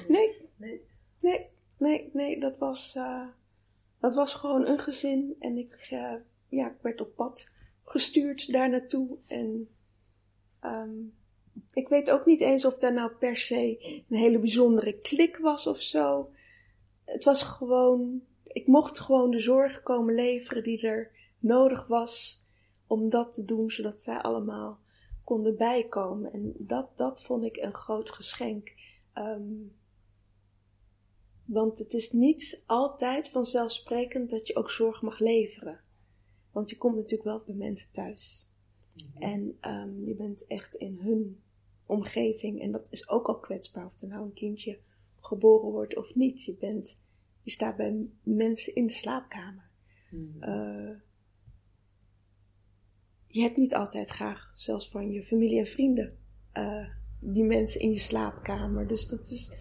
[0.07, 0.49] nee.
[0.55, 0.81] nee.
[1.21, 3.27] Nee, nee, nee, dat was, uh,
[3.99, 6.13] dat was gewoon een gezin en ik, uh,
[6.47, 7.51] ja, ik werd op pad
[7.83, 9.69] gestuurd daar naartoe en
[10.61, 11.13] um,
[11.75, 13.77] ik weet ook niet eens of daar nou per se
[14.09, 16.29] een hele bijzondere klik was of zo.
[17.05, 18.21] Het was gewoon
[18.55, 22.43] ik mocht gewoon de zorg komen leveren die er nodig was
[22.87, 24.79] om dat te doen, zodat zij allemaal
[25.23, 26.33] konden bijkomen.
[26.33, 28.71] En dat, dat vond ik een groot geschenk.
[29.13, 29.75] Um,
[31.45, 35.79] want het is niet altijd vanzelfsprekend dat je ook zorg mag leveren.
[36.51, 38.49] Want je komt natuurlijk wel bij mensen thuis.
[39.13, 39.23] Mhm.
[39.23, 41.43] En um, je bent echt in hun
[41.85, 42.61] omgeving.
[42.61, 44.79] En dat is ook al kwetsbaar of er nou een kindje
[45.19, 46.43] geboren wordt of niet.
[46.43, 47.03] Je bent
[47.45, 49.69] je staat bij mensen in de slaapkamer.
[50.09, 50.37] Hmm.
[50.39, 50.97] Uh,
[53.27, 56.17] je hebt niet altijd graag, zelfs van je familie en vrienden,
[56.53, 56.87] uh,
[57.19, 58.87] die mensen in je slaapkamer.
[58.87, 59.57] Dus dat is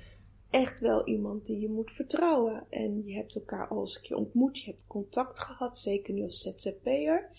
[0.51, 2.67] echt wel iemand die je moet vertrouwen.
[2.71, 6.23] En je hebt elkaar al eens een keer ontmoet, je hebt contact gehad, zeker nu
[6.23, 7.31] als ZZP'er.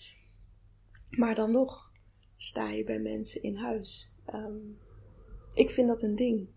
[1.10, 1.92] Maar dan nog
[2.36, 4.14] sta je bij mensen in huis.
[4.34, 4.78] Um,
[5.54, 6.48] ik vind dat een ding.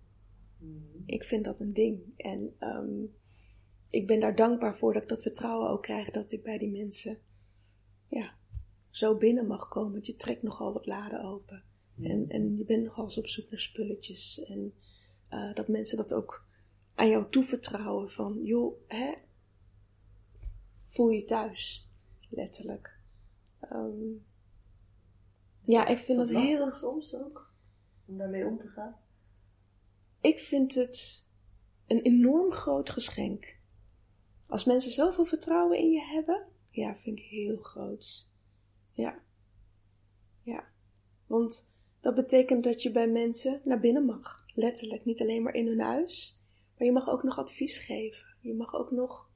[0.57, 1.03] Hmm.
[1.05, 2.01] Ik vind dat een ding.
[2.17, 3.15] En um,
[3.89, 6.71] ik ben daar dankbaar voor dat ik dat vertrouwen ook krijg dat ik bij die
[6.71, 7.19] mensen
[8.07, 8.33] ja,
[8.89, 9.91] zo binnen mag komen.
[9.91, 11.63] Want je trekt nogal wat laden open.
[12.01, 14.43] En, en je bent nogal eens op zoek naar spulletjes.
[14.43, 14.73] En
[15.31, 16.45] uh, dat mensen dat ook
[16.95, 19.13] aan jou toevertrouwen van, joh, hè,
[20.85, 21.87] voel je thuis.
[22.29, 22.99] Letterlijk.
[23.73, 24.25] Um,
[25.63, 26.73] ja, ik vind het heel...
[26.75, 27.48] soms ook?
[28.09, 28.95] Om daarmee om te gaan?
[30.21, 31.27] Ik vind het
[31.87, 33.57] een enorm groot geschenk.
[34.47, 38.29] Als mensen zoveel vertrouwen in je hebben, ja, vind ik heel groot.
[38.93, 39.19] Ja.
[40.43, 40.63] Ja.
[41.27, 44.45] Want dat betekent dat je bij mensen naar binnen mag.
[44.53, 46.39] Letterlijk, niet alleen maar in hun huis.
[46.77, 48.35] Maar je mag ook nog advies geven.
[48.41, 49.29] Je mag ook nog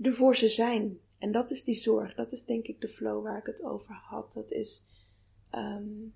[0.00, 0.98] er voor ze zijn.
[1.18, 2.14] En dat is die zorg.
[2.14, 4.32] Dat is denk ik de flow waar ik het over had.
[4.32, 4.84] Dat is,
[5.54, 6.14] um,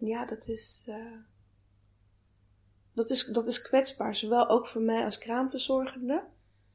[0.00, 1.18] ja, dat is, uh,
[2.92, 6.24] dat is, dat is kwetsbaar, zowel ook voor mij als kraamverzorgende.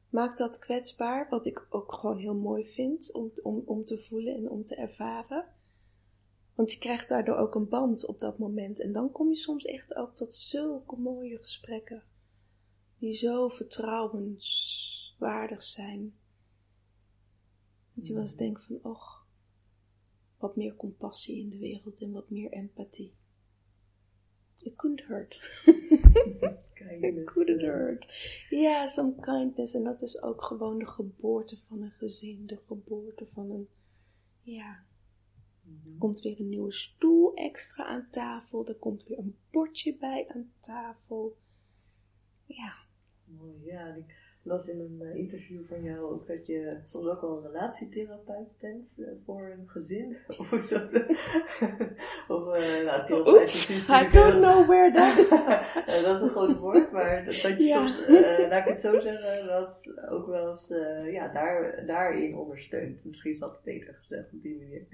[0.10, 4.36] Maakt dat kwetsbaar, wat ik ook gewoon heel mooi vind om, om, om te voelen
[4.36, 5.46] en om te ervaren.
[6.56, 8.82] Want je krijgt daardoor ook een band op dat moment.
[8.82, 12.04] En dan kom je soms echt ook tot zulke mooie gesprekken.
[12.98, 16.16] Die zo vertrouwenswaardig zijn.
[17.94, 19.15] Dat je wel eens denkt van, och,
[20.46, 23.14] wat meer compassie in de wereld en wat meer empathie.
[24.60, 25.34] It couldn't hurt.
[27.02, 28.06] It couldn't hurt.
[28.50, 29.74] Ja, some kindness.
[29.74, 32.46] En dat is ook gewoon de geboorte van een gezin.
[32.46, 33.68] De geboorte van een,
[34.42, 34.84] ja.
[35.64, 35.98] Er mhm.
[35.98, 38.68] komt weer een nieuwe stoel extra aan tafel.
[38.68, 41.38] Er komt weer een bordje bij aan tafel.
[42.46, 42.74] Ja.
[43.26, 43.96] Mooi, ja
[44.46, 48.58] las in een eh, interview van jou ook dat je soms ook al een relatietherapeut
[48.60, 50.18] bent uh, voor een gezin.
[50.40, 50.94] of is dat?
[52.36, 55.16] of uh, nou, therapeut I don't know where that
[56.04, 58.08] Dat is een groot woord, maar dat, dat je soms,
[58.50, 60.68] laat ik het zo zeggen, was ook wel eens
[61.12, 63.06] ja, daar, daarin ondersteunt.
[63.06, 64.88] Misschien is dat beter gezegd op die manier.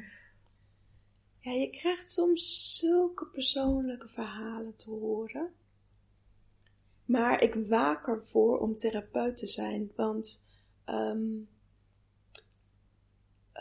[1.39, 5.49] Ja, je krijgt soms zulke persoonlijke verhalen te horen.
[7.11, 10.45] Maar ik waak ervoor om therapeut te zijn, want
[10.85, 11.49] um,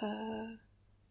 [0.03, 0.51] uh,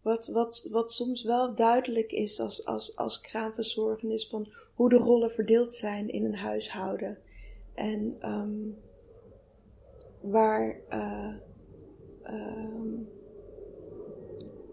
[0.02, 4.96] wat, wat, wat soms wel duidelijk is als, als, als kraamverzorgen is van hoe de
[4.96, 7.18] rollen verdeeld zijn in een huishouden.
[7.74, 8.78] En um,
[10.22, 11.34] waar, uh,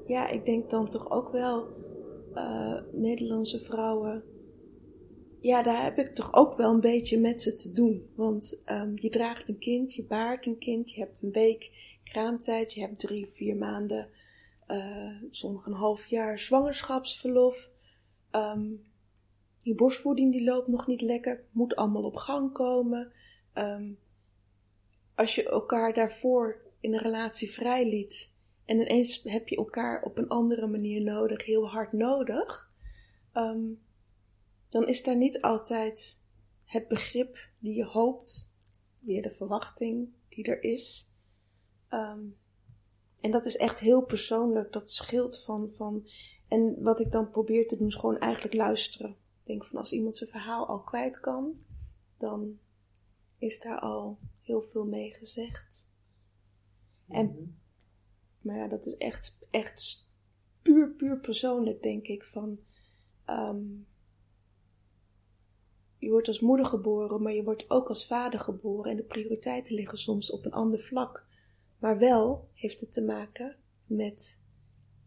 [0.07, 1.67] ja, ik denk dan toch ook wel
[2.35, 4.25] uh, Nederlandse vrouwen.
[5.47, 8.11] Ja, daar heb ik toch ook wel een beetje met ze te doen.
[8.15, 11.71] Want um, je draagt een kind, je baart een kind, je hebt een week
[12.05, 14.09] kraamtijd, je hebt drie, vier maanden,
[14.69, 17.69] uh, soms een half jaar zwangerschapsverlof.
[18.33, 18.85] Um,
[19.61, 23.13] je borstvoeding die loopt nog niet lekker, moet allemaal op gang komen.
[23.55, 23.99] Um,
[25.15, 28.33] als je elkaar daarvoor in een relatie vrijliet
[28.65, 32.71] en ineens heb je elkaar op een andere manier nodig, heel hard nodig,
[34.69, 36.23] dan is daar niet altijd
[36.65, 38.53] het begrip die je hoopt,
[38.99, 41.11] weer de verwachting die er is.
[41.91, 42.37] Um,
[43.21, 46.09] en dat is echt heel persoonlijk, dat scheelt van, van.
[46.49, 49.11] En wat ik dan probeer te doen, is gewoon eigenlijk luisteren.
[49.11, 51.61] Ik denk van als iemand zijn verhaal al kwijt kan,
[52.19, 52.59] dan
[53.39, 55.89] is daar al heel veel mee gezegd.
[57.09, 57.45] En mhm.
[58.47, 60.09] Maar ja, dat is echt, echt
[60.63, 62.25] puur, puur persoonlijk, denk ik.
[62.25, 62.59] Van,
[63.27, 63.87] um,
[65.99, 68.91] je wordt als moeder geboren, maar je wordt ook als vader geboren.
[68.91, 71.25] En de prioriteiten liggen soms op een ander vlak.
[71.79, 74.41] Maar wel heeft het te maken met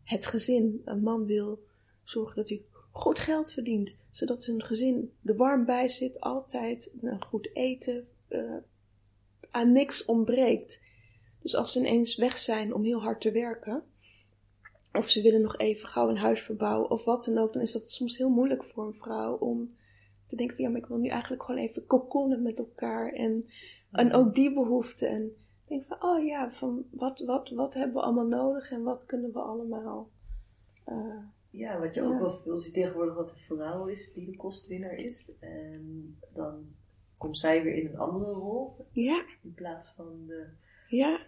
[0.03, 0.81] het gezin.
[0.85, 1.63] Een man wil
[2.03, 2.61] zorgen dat hij
[2.91, 8.55] goed geld verdient, zodat zijn gezin er warm bij zit, altijd een goed eten, uh,
[9.51, 10.83] aan niks ontbreekt.
[11.41, 13.83] Dus als ze ineens weg zijn om heel hard te werken,
[14.93, 17.71] of ze willen nog even gauw een huis verbouwen of wat dan ook, dan is
[17.71, 19.77] dat soms heel moeilijk voor een vrouw om
[20.29, 23.45] te denken van ja, maar ik wil nu eigenlijk gewoon even kokonnen met elkaar en,
[23.91, 25.05] en ook die behoefte.
[25.05, 25.35] En
[25.67, 29.33] denk van oh ja, van wat, wat, wat hebben we allemaal nodig en wat kunnen
[29.33, 30.09] we allemaal.
[30.87, 34.37] Uh, ja, wat je ook wel veel ziet tegenwoordig, wat een vrouw is die de
[34.37, 35.31] kostwinner is.
[35.39, 36.65] En dan
[37.17, 38.85] komt zij weer in een andere rol.
[38.91, 39.25] Ja.
[39.43, 40.47] In plaats van de
[40.89, 41.19] ja.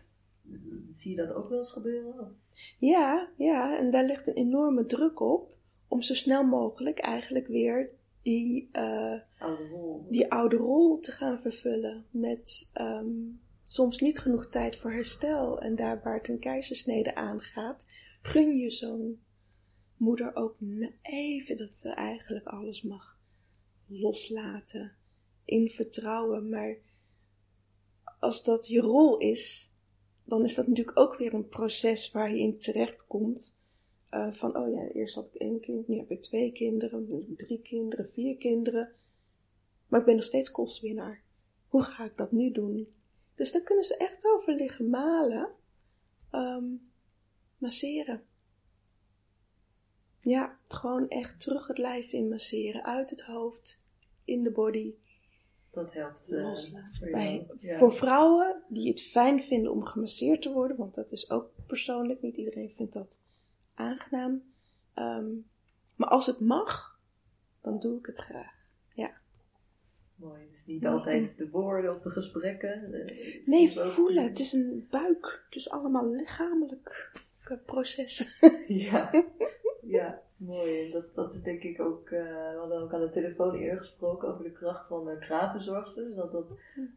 [0.90, 2.36] Zie je dat ook wel eens gebeuren?
[2.78, 5.56] Ja, ja, en daar ligt een enorme druk op
[5.88, 7.90] om zo snel mogelijk eigenlijk weer
[8.22, 10.06] die, uh, oude, rol.
[10.10, 12.06] die oude rol te gaan vervullen.
[12.10, 15.62] Met um, soms niet genoeg tijd voor herstel.
[15.62, 17.88] En daar waar het een keizersnede aangaat,
[18.22, 19.20] gun je zo'n
[19.98, 20.56] moeder ook
[21.02, 23.18] even dat ze eigenlijk alles mag
[23.88, 24.92] loslaten.
[25.46, 26.78] In vertrouwen, maar
[28.20, 29.72] als dat je rol is,
[30.24, 33.60] dan is dat natuurlijk ook weer een proces waar je in terecht komt.
[34.12, 37.14] Uh, van, oh ja, eerst had ik één kind, nu heb ik twee kinderen, nu
[37.16, 38.92] heb ik drie kinderen, vier kinderen.
[39.88, 41.22] Maar ik ben nog steeds kostwinnaar.
[41.68, 42.94] Hoe ga ik dat nu doen?
[43.36, 45.50] Dus daar kunnen ze echt over liggen malen.
[46.32, 46.92] Um,
[47.58, 48.24] masseren.
[50.22, 52.86] Ja, gewoon echt terug het lijf in masseren.
[52.86, 53.84] Uit het hoofd,
[54.26, 54.94] in de body.
[55.70, 56.30] Dat helpt.
[56.30, 57.48] Uh, voor, Bij,
[57.78, 62.22] voor vrouwen die het fijn vinden om gemasseerd te worden, want dat is ook persoonlijk,
[62.22, 63.20] niet iedereen vindt dat
[63.74, 64.44] aangenaam.
[64.96, 65.46] Um,
[65.96, 67.00] maar als het mag,
[67.62, 68.54] dan doe ik het graag.
[68.94, 69.12] Ja.
[70.16, 72.94] Mooi, dus niet altijd de woorden of de gesprekken.
[72.94, 74.24] Eh, nee, voelen.
[74.24, 75.44] Het is een buik.
[75.46, 77.12] Het is allemaal lichamelijk
[77.66, 78.28] processen.
[78.90, 79.26] ja,
[79.82, 80.22] ja.
[80.38, 83.56] Mooi, en dat, dat is denk ik ook, uh, we hadden ook aan de telefoon
[83.56, 85.54] eerder gesproken over de kracht van de.
[85.54, 86.46] Dus dat dat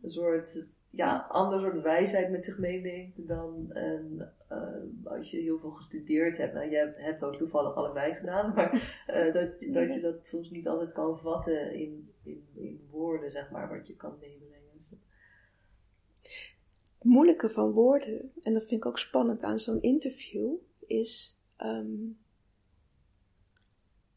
[0.03, 4.22] een soort, ja, ander soort wijsheid met zich meeneemt dan een,
[4.55, 6.55] uh, als je heel veel gestudeerd hebt.
[6.55, 10.51] Nou, je hebt, hebt ook toevallig allebei gedaan, maar uh, dat, dat je dat soms
[10.51, 14.71] niet altijd kan vatten in, in, in woorden, zeg maar, wat je kan meebrengen.
[14.89, 14.99] Dus
[16.99, 20.53] Het moeilijke van woorden, en dat vind ik ook spannend aan zo'n interview,
[20.87, 21.39] is...
[21.59, 22.23] Um,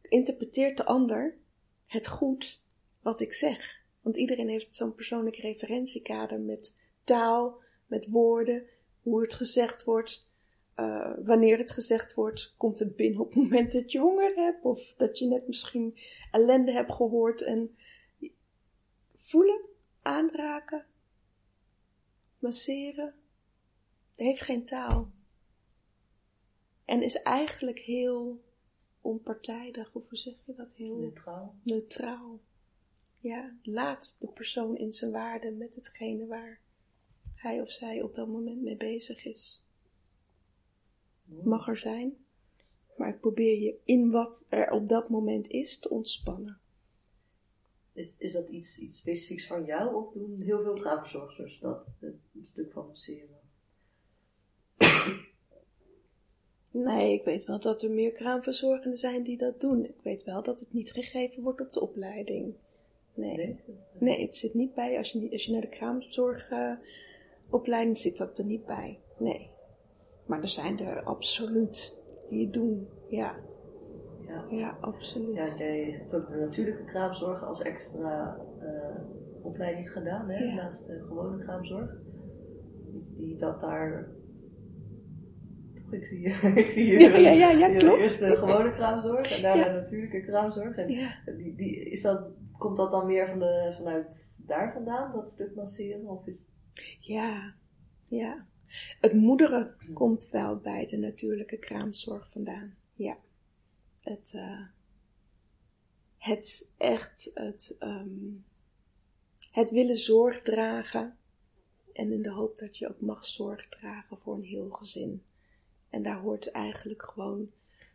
[0.09, 1.37] interpreteert de ander
[1.85, 2.63] het goed
[3.01, 3.85] wat ik zeg.
[4.01, 8.63] Want iedereen heeft zo'n persoonlijk referentiekader met taal, met woorden,
[9.01, 10.26] hoe het gezegd wordt,
[10.77, 12.53] uh, wanneer het gezegd wordt.
[12.57, 15.97] Komt het binnen op het moment dat je honger hebt of dat je net misschien
[16.31, 17.77] ellende hebt gehoord en
[19.15, 19.61] voelen,
[20.01, 20.85] aanraken,
[22.39, 23.13] masseren,
[24.15, 25.11] heeft geen taal.
[26.85, 28.43] En is eigenlijk heel
[29.01, 30.73] onpartijdig, of hoe zeg je dat?
[30.73, 31.55] Heel neutraal.
[31.63, 32.39] Neutraal.
[33.19, 36.59] Ja, laat de persoon in zijn waarde met hetgene waar
[37.35, 39.61] hij of zij op dat moment mee bezig is.
[41.43, 42.17] Mag er zijn,
[42.95, 46.59] maar ik probeer je in wat er op dat moment is te ontspannen.
[47.93, 52.21] Is, is dat iets, iets specifieks van jou of doen heel veel kraamverzorgers dat, een
[52.43, 53.39] stuk van masseren?
[56.71, 59.85] Nee, ik weet wel dat er meer kraamverzorgenden zijn die dat doen.
[59.85, 62.53] Ik weet wel dat het niet gegeven wordt op de opleiding.
[63.13, 63.59] Nee.
[63.99, 68.39] Nee, het zit niet bij als je, als je naar de kraamzorg uh, zit dat
[68.39, 68.99] er niet bij.
[69.17, 69.49] Nee.
[70.27, 71.97] Maar er zijn er absoluut
[72.29, 72.87] die het doen.
[73.07, 73.35] Ja.
[74.27, 74.45] Ja.
[74.49, 75.35] Ja, absoluut.
[75.35, 79.01] Ja, jij hebt ook de natuurlijke kraamzorg als extra eh,
[79.41, 80.43] opleiding gedaan, hè?
[80.43, 80.53] Ja.
[80.53, 81.91] naast de gewone kraamzorg.
[82.91, 84.07] Die, die dat daar.
[85.73, 86.19] Toch, ik zie,
[86.63, 87.99] ik zie hier Ja, ja, ja, klopt.
[87.99, 90.77] eerst de gewone kraamzorg en daarna de natuurlijke kraamzorg.
[90.77, 90.87] En
[91.37, 95.55] die, die, is dat, komt dat dan meer van de, vanuit daar vandaan, dat stuk
[95.55, 96.07] masseren?
[96.07, 96.43] Of is,
[96.99, 97.53] Ja,
[98.07, 98.45] ja.
[98.99, 102.77] Het moederen komt wel bij de natuurlijke kraamzorg vandaan.
[102.93, 103.17] Ja.
[103.99, 104.65] Het, eh,
[106.17, 108.29] het echt, het, ehm,
[109.51, 111.17] het willen zorg dragen.
[111.93, 115.23] En in de hoop dat je ook mag zorg dragen voor een heel gezin.
[115.89, 117.51] En daar hoort eigenlijk gewoon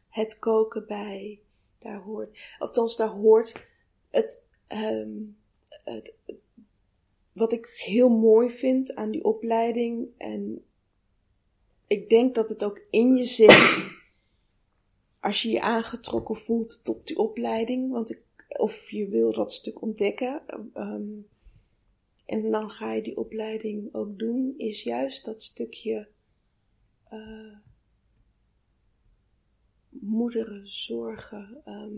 [0.08, 1.40] het koken bij.
[1.78, 3.66] Daar hoort, althans daar hoort
[4.10, 5.10] het, ehm,
[5.68, 6.12] het,
[7.32, 10.08] wat ik heel mooi vind aan die opleiding.
[10.16, 10.64] En
[11.86, 13.90] ik denk dat het ook in je zit.
[15.20, 17.90] Als je je aangetrokken voelt tot die opleiding.
[17.90, 20.42] Want ik, of je wil dat stuk ontdekken.
[20.74, 21.10] ehm,
[22.24, 24.54] en dan ga je die opleiding ook doen.
[24.56, 26.08] Is juist dat stukje.
[27.08, 27.56] eh
[30.00, 31.60] moederen zorgen.
[31.64, 31.96] ehm.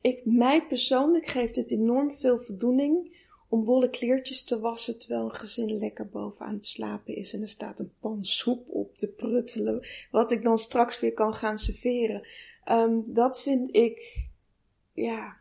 [0.00, 3.16] ik, mij persoonlijk geeft het enorm veel voldoening
[3.48, 7.42] om wollen kleertjes te wassen terwijl een gezin lekker boven aan het slapen is en
[7.42, 11.58] er staat een pan soep op te pruttelen, wat ik dan straks weer kan gaan
[11.58, 12.26] serveren.
[12.64, 14.16] Ehm, dat vind ik,
[14.92, 15.36] ja,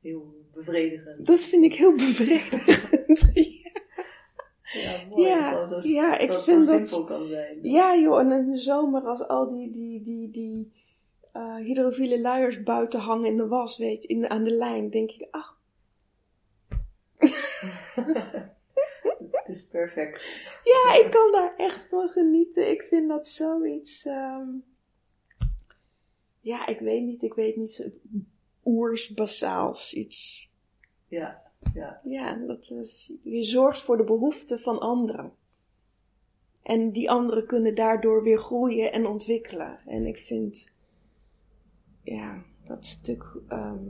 [0.00, 1.26] heel bevredigend.
[1.26, 3.32] dat vind ik heel bevredigend.
[4.72, 5.28] Ja, mooi.
[5.28, 7.58] Ja, zo, ja, ik dat het vind dat- simpel kan zijn.
[7.62, 10.72] ja joh, en in de zomer als al die, die, die, die
[11.32, 15.10] eh hydrofiele luiers buiten hangen in de was, weet je, in, aan de lijn, denk
[15.10, 15.58] ik, ach,
[19.32, 20.22] Het is perfect.
[20.64, 22.70] Ja, ik kan daar echt van genieten.
[22.70, 24.04] Ik vind dat zoiets.
[24.04, 24.48] ehm,
[26.40, 27.22] ja, ik weet niet.
[27.22, 27.72] Ik weet niet.
[27.72, 27.90] zo-
[28.64, 29.94] Oers, basaals.
[29.94, 30.48] Iets.
[31.08, 31.42] Ja,
[31.74, 32.00] ja.
[32.04, 35.32] Ja, dat is, je zorgt voor de behoeften van anderen.
[36.62, 39.78] En die anderen kunnen daardoor weer groeien en ontwikkelen.
[39.86, 40.72] En ik vind.
[42.02, 43.24] Ja, dat stuk.
[43.48, 43.84] ehm,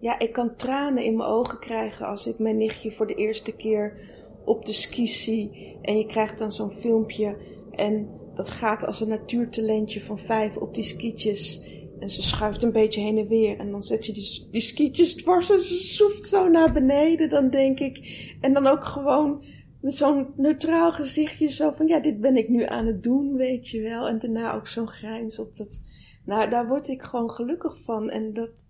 [0.00, 3.52] ja, ik kan tranen in mijn ogen krijgen als ik mijn nichtje voor de eerste
[3.52, 4.08] keer
[4.44, 5.76] op de skis zie.
[5.82, 7.36] En je krijgt dan zo'n filmpje.
[7.70, 11.68] En dat gaat als een natuurtalentje van vijf op die skietjes.
[11.98, 13.58] En ze schuift een beetje heen en weer.
[13.58, 17.28] En dan zet ze die, die skietjes dwars en ze soeft zo naar beneden.
[17.28, 18.26] Dan denk ik.
[18.40, 19.44] En dan ook gewoon
[19.80, 21.48] met zo'n neutraal gezichtje.
[21.48, 24.08] Zo van ja, dit ben ik nu aan het doen, weet je wel.
[24.08, 25.82] En daarna ook zo'n grijns op dat.
[26.24, 28.10] Nou, daar word ik gewoon gelukkig van.
[28.10, 28.66] En dat,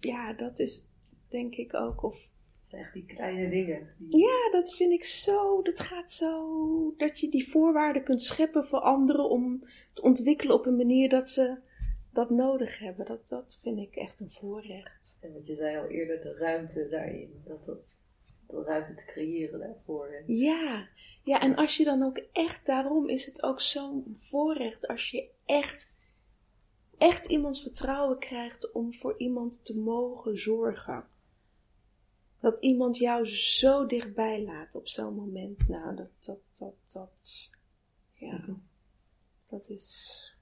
[0.00, 0.82] ja, dat is
[1.28, 2.02] denk ik ook.
[2.02, 2.28] Of
[2.70, 3.88] Echt die kleine dingen.
[3.98, 5.62] Die, ja, dat vind ik zo.
[5.62, 6.94] Dat gaat zo.
[6.96, 11.28] Dat je die voorwaarden kunt scheppen voor anderen om te ontwikkelen op een manier dat
[11.28, 11.56] ze
[12.12, 13.06] dat nodig hebben.
[13.06, 15.18] Dat, dat vind ik echt een voorrecht.
[15.20, 17.42] En wat je zei al eerder, de ruimte daarin.
[17.44, 17.98] Dat dat,
[18.46, 20.22] de ruimte te creëren daarvoor.
[20.26, 20.88] Ja,
[21.24, 25.28] ja, en als je dan ook echt, daarom is het ook zo'n voorrecht als je
[25.44, 25.92] echt,
[26.98, 31.06] echt iemands vertrouwen krijgt om voor iemand te mogen zorgen.
[32.40, 35.68] Dat iemand jou zo dichtbij laat op zo'n moment.
[35.68, 37.50] Nou, dat, dat, dat, dat,
[38.12, 38.44] ja,
[39.46, 40.34] dat is.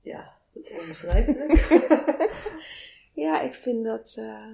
[0.00, 1.52] ja, dat is onbeschrijfelijk.
[3.20, 4.46] Ja, ik vind dat, eh,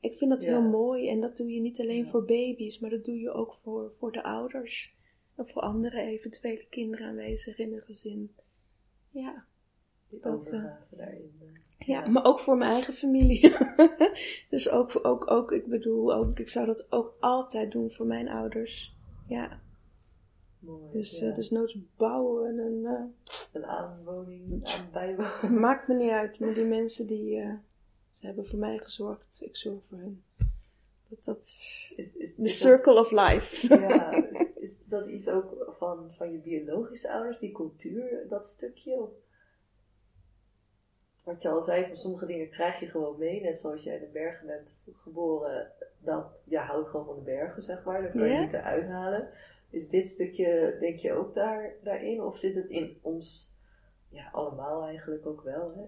[0.00, 0.48] ik vind dat Ja.
[0.48, 1.08] heel mooi.
[1.08, 2.10] En dat doe je niet alleen Ja.
[2.10, 4.94] voor baby's, maar dat doe je ook voor, voor de ouders.
[5.36, 8.34] En voor andere eventuele kinderen aanwezig in een gezin.
[9.10, 9.44] Ja,
[10.08, 11.32] Die Dat, overgave daarin.
[11.78, 11.86] eh.
[11.88, 13.56] ja, maar ook voor mijn eigen familie.
[14.50, 18.28] dus ook, ook, ook, ik bedoel, ook, ik zou dat ook altijd doen voor mijn
[18.28, 18.94] ouders.
[19.26, 19.60] Ja,
[20.58, 20.92] Mooi.
[20.92, 21.28] dus, ja.
[21.28, 23.02] eh, dus noods bouwen en eh,
[23.52, 25.60] Een aanwoning, aan bijwoning.
[25.60, 26.40] maakt me niet uit.
[26.40, 27.52] Maar die mensen die, eh,
[28.20, 30.24] ze hebben voor mij gezorgd, ik zorg voor hen.
[31.08, 33.68] Dat, dat is Is, is, the is circle of life.
[33.68, 38.46] dat, ja, is, is dat iets ook van, van je biologische ouders, die cultuur, dat
[38.46, 38.92] stukje?
[39.00, 39.10] Of,
[41.22, 43.40] wat je al zei, van sommige dingen krijg je gewoon mee.
[43.40, 47.62] Net zoals jij in de bergen bent geboren, dat je houdt gewoon van de bergen,
[47.62, 48.02] zeg maar.
[48.02, 49.28] Dat kan je niet eruit halen.
[49.70, 52.22] Is dit stukje, denk je ook daar, daarin?
[52.22, 53.50] Of zit het in ons,
[54.08, 55.82] ja, allemaal eigenlijk ook wel, hè?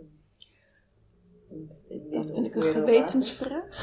[0.00, 0.20] in
[1.08, 1.33] Dat minder
[1.88, 3.72] vind ik een gewetensvraag.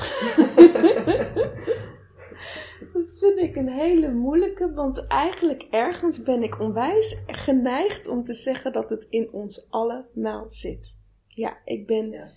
[2.93, 8.33] dat vind ik een hele moeilijke, want eigenlijk ergens ben ik onwijs geneigd om te
[8.33, 10.99] zeggen dat het in ons allemaal zit.
[11.27, 12.31] Ja, ik ben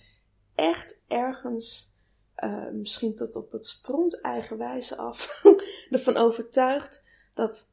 [0.55, 1.97] echt ergens,
[2.37, 5.41] uh, misschien tot op het stront eigen wijze af,
[5.89, 7.03] ervan overtuigd
[7.33, 7.69] dat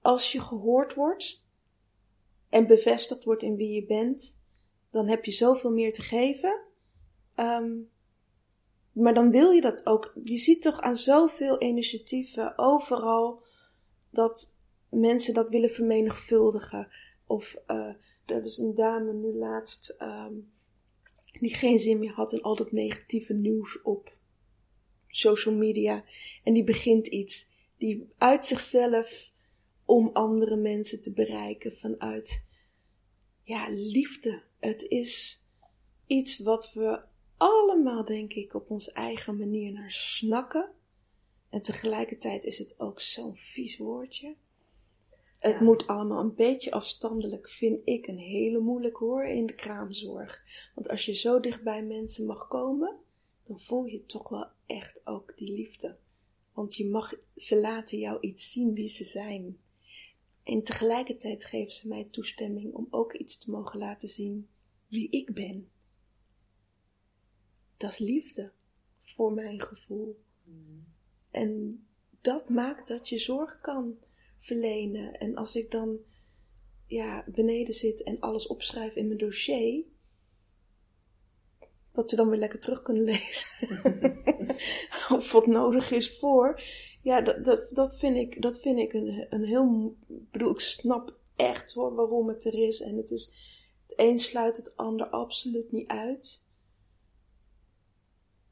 [0.00, 1.42] als je gehoord wordt
[2.48, 4.40] en bevestigd wordt in wie je bent,
[4.90, 6.66] dan heb je zoveel meer te geven.
[7.38, 7.90] Um,
[8.92, 10.12] maar dan wil je dat ook.
[10.22, 13.42] Je ziet toch aan zoveel initiatieven overal
[14.10, 14.56] dat
[14.90, 16.88] mensen dat willen vermenigvuldigen.
[17.26, 17.94] Of uh,
[18.26, 20.52] er was een dame nu laatst um,
[21.40, 24.12] die geen zin meer had in al dat negatieve nieuws op
[25.08, 26.04] social media.
[26.44, 27.56] En die begint iets.
[27.76, 29.30] Die uit zichzelf
[29.84, 32.46] om andere mensen te bereiken vanuit
[33.42, 34.42] ja, liefde.
[34.58, 35.42] Het is
[36.06, 37.00] iets wat we
[37.38, 40.70] allemaal, denk ik, op onze eigen manier naar snakken.
[41.48, 44.34] En tegelijkertijd is het ook zo'n vies woordje.
[45.38, 50.42] Het moet allemaal een beetje afstandelijk, vind ik een hele moeilijk hoor in de kraamzorg.
[50.74, 52.96] Want als je zo dicht bij mensen mag komen,
[53.46, 55.96] dan voel je toch wel echt ook die liefde.
[56.52, 59.58] Want je mag, ze laten jou iets zien wie ze zijn.
[60.42, 64.48] En tegelijkertijd geven ze mij toestemming om ook iets te mogen laten zien
[64.88, 65.70] wie ik ben.
[67.78, 68.52] Dat is liefde,
[69.04, 70.20] voor mijn gevoel.
[70.44, 70.86] Mm.
[71.30, 71.82] En
[72.20, 73.98] dat maakt dat je zorg kan
[74.38, 75.18] verlenen.
[75.18, 75.98] En als ik dan
[76.86, 79.84] ja, beneden zit en alles opschrijf in mijn dossier,
[81.92, 83.68] dat ze dan weer lekker terug kunnen lezen.
[85.18, 86.62] of wat nodig is voor.
[87.02, 89.96] Ja, dat, dat, dat vind ik, dat vind ik een, een heel.
[90.08, 92.80] Ik bedoel, ik snap echt hoor waarom het er is.
[92.80, 93.46] En het is.
[93.86, 96.46] Het een sluit het ander absoluut niet uit.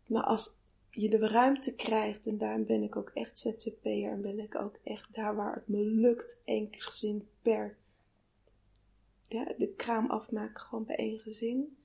[0.07, 0.57] Maar als
[0.91, 4.79] je de ruimte krijgt, en daarom ben ik ook echt ZZP'er, en ben ik ook
[4.83, 7.77] echt daar waar het me lukt, één gezin per,
[9.29, 11.77] ja, de kraam afmaken gewoon bij één gezin.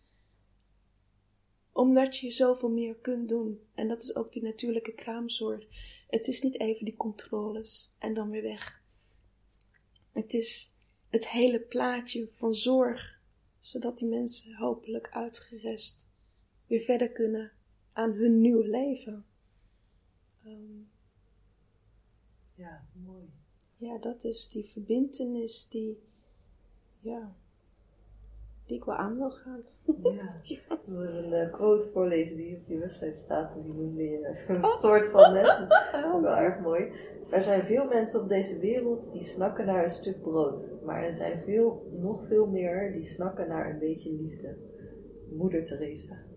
[1.71, 3.59] Omdat je zoveel meer kunt doen.
[3.73, 5.65] En dat is ook die natuurlijke kraamzorg.
[6.07, 8.83] Het is niet even die controles en dan weer weg.
[10.11, 10.75] Het is
[11.09, 13.21] het hele plaatje van zorg,
[13.61, 16.07] zodat die mensen hopelijk uitgerest
[16.67, 17.51] weer verder kunnen
[17.93, 19.25] aan hun nieuwe leven.
[20.45, 20.89] Um,
[22.55, 23.29] ja, mooi.
[23.77, 26.03] Ja, dat is die verbindenis die,
[26.99, 27.35] ja,
[28.65, 29.63] die ik wel aan wil gaan.
[30.03, 34.03] Ja, ik wil een uh, quote voorlezen die op je website staat en die noemde
[34.03, 34.79] je een oh.
[34.79, 35.67] soort van net.
[36.21, 36.91] Wel erg mooi.
[37.29, 41.13] Er zijn veel mensen op deze wereld die snakken naar een stuk brood, maar er
[41.13, 44.57] zijn veel, nog veel meer die snakken naar een beetje liefde.
[45.29, 46.30] Moeder Teresa.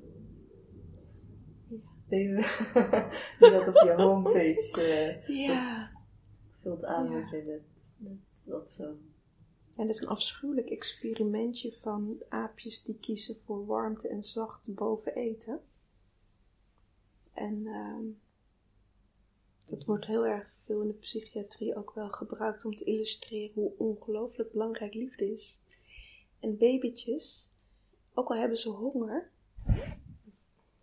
[3.39, 4.73] Die dat op je homepage.
[5.29, 5.91] Uh, ja.
[6.61, 7.21] Vult aan ja.
[7.21, 7.63] wat je net,
[7.97, 8.85] net dat zo.
[9.77, 15.15] En dat is een afschuwelijk experimentje van aapjes die kiezen voor warmte en zacht boven
[15.15, 15.61] eten.
[17.33, 18.17] En uh,
[19.67, 23.73] dat wordt heel erg veel in de psychiatrie ook wel gebruikt om te illustreren hoe
[23.77, 25.59] ongelooflijk belangrijk liefde is.
[26.41, 27.51] En babytjes,
[28.15, 29.31] ook al hebben ze honger,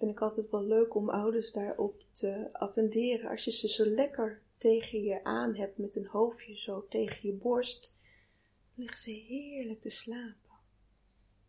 [0.01, 3.29] vind ik altijd wel leuk om ouders daarop te attenderen.
[3.29, 7.33] Als je ze zo lekker tegen je aan hebt met een hoofdje zo tegen je
[7.33, 7.97] borst,
[8.75, 10.57] liggen ze heerlijk te slapen.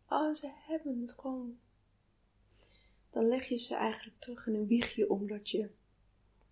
[0.09, 1.57] Oh, ze hebben het gewoon.
[3.11, 5.69] Dan leg je ze eigenlijk terug in een wiegje omdat je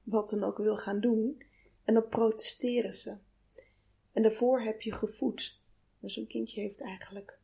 [0.03, 1.41] wat dan ook wil gaan doen.
[1.83, 3.17] En dan protesteren ze.
[4.11, 5.59] En daarvoor heb je gevoed.
[5.99, 7.39] Dus een kindje heeft eigenlijk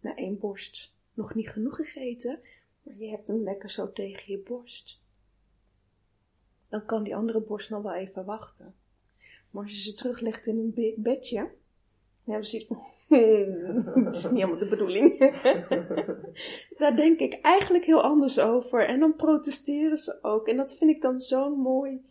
[0.00, 2.40] na één borst nog niet genoeg gegeten,
[2.84, 5.00] maar je hebt hem lekker zo tegen je borst.
[6.68, 8.74] Dan kan die andere borst nog wel even wachten.
[9.50, 11.38] Maar als je ze teruglegt in een bedje,
[12.24, 12.66] dan hebben ze
[14.04, 15.18] dat is niet helemaal de bedoeling.
[16.78, 18.86] Daar denk ik eigenlijk heel anders over.
[18.86, 20.48] En dan protesteren ze ook.
[20.48, 22.04] En dat vind ik dan zo mooi.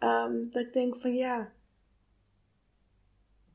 [0.00, 1.52] Um, dat ik denk van ja,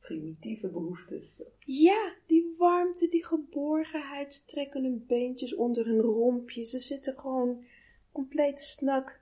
[0.09, 1.41] primitieve behoeftes.
[1.65, 4.33] Ja, die warmte, die geborgenheid.
[4.33, 6.65] Ze trekken hun beentjes onder hun rompje.
[6.65, 7.63] Ze zitten gewoon
[8.11, 9.21] compleet snak.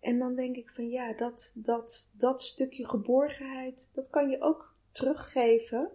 [0.00, 4.74] En dan denk ik van ja, dat, dat, dat stukje geborgenheid, dat kan je ook
[4.90, 5.90] teruggeven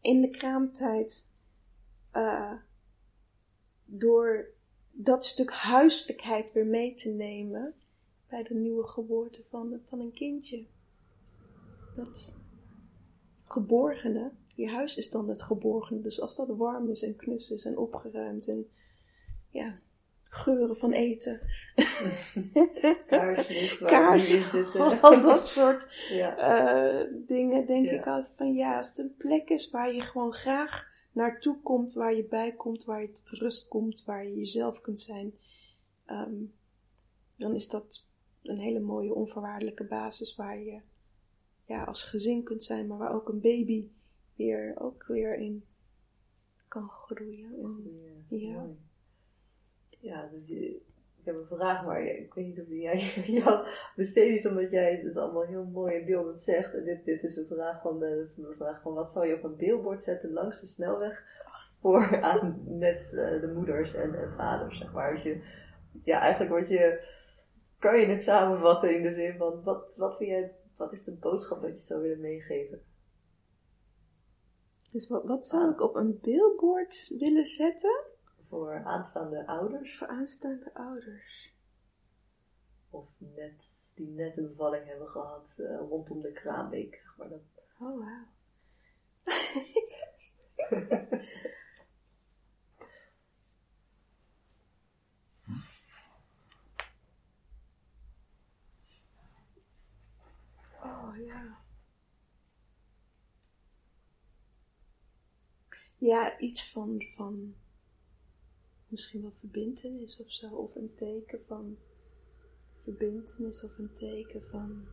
[0.00, 1.28] in de kraamtijd.
[2.12, 2.52] Uh,
[3.84, 4.54] door
[4.90, 7.74] dat stuk huiselijkheid weer mee te nemen
[8.28, 10.66] bij de nieuwe geboorte van, van een kindje
[11.96, 12.36] dat
[13.44, 16.00] geborgene, je huis is dan het geborgene.
[16.00, 18.66] Dus als dat warm is en knus is en opgeruimd en
[19.50, 19.78] ja,
[20.22, 21.40] geuren van eten.
[23.80, 25.00] Waar zitten.
[25.02, 27.00] Al dat soort ja.
[27.00, 30.32] uh, dingen denk ik altijd van ja, als het een plek is waar je gewoon
[30.32, 34.80] graag naartoe komt, waar je bij komt, waar je tot rust komt, waar je jezelf
[34.80, 35.34] kunt zijn,
[36.04, 36.34] ehm,
[37.36, 38.06] dan is dat
[38.42, 40.80] een hele mooie onvoorwaardelijke basis waar je
[41.66, 43.88] ja, als gezin kunt zijn, maar waar ook een baby
[44.34, 45.64] weer, ook weer in
[46.68, 47.54] kan groeien.
[47.62, 48.66] En, ja.
[49.98, 52.96] Ja, dus ik heb een vraag, maar ik weet niet of die jij
[53.42, 53.66] jou
[53.96, 56.74] besteed is, omdat jij het allemaal heel mooi in beelden zegt.
[56.74, 59.34] En dit, dit is een vraag van, de, is een vraag van wat zou je
[59.34, 61.24] op een billboard zetten langs de snelweg
[61.80, 65.12] voor aan net uh, de moeders en, en vaders, zeg maar.
[65.12, 65.42] Als je,
[66.04, 67.00] ja, eigenlijk word je,
[67.78, 71.12] kan je het samenvatten in de zin van, wat, wat vind jij, wat is de
[71.12, 72.82] boodschap dat je zou willen meegeven?
[74.90, 78.04] Dus wat, wat zou ik op een billboard willen zetten?
[78.48, 79.98] Voor aanstaande ouders?
[79.98, 81.54] Voor aanstaande ouders.
[82.90, 87.04] Of net, die net een bevalling hebben gehad uh, rondom de kraamweek.
[87.16, 87.40] Maar dat...
[87.78, 88.26] Oh, wauw.
[101.16, 101.64] ja.
[105.98, 107.54] Ja, iets van, van
[108.88, 111.76] misschien wel verbintenis of zo, of een teken van
[112.82, 114.86] verbintenis of een teken van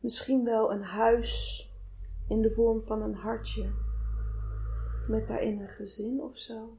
[0.00, 1.64] misschien wel een huis
[2.28, 3.72] in de vorm van een hartje
[5.08, 6.78] met daarin een gezin of zo.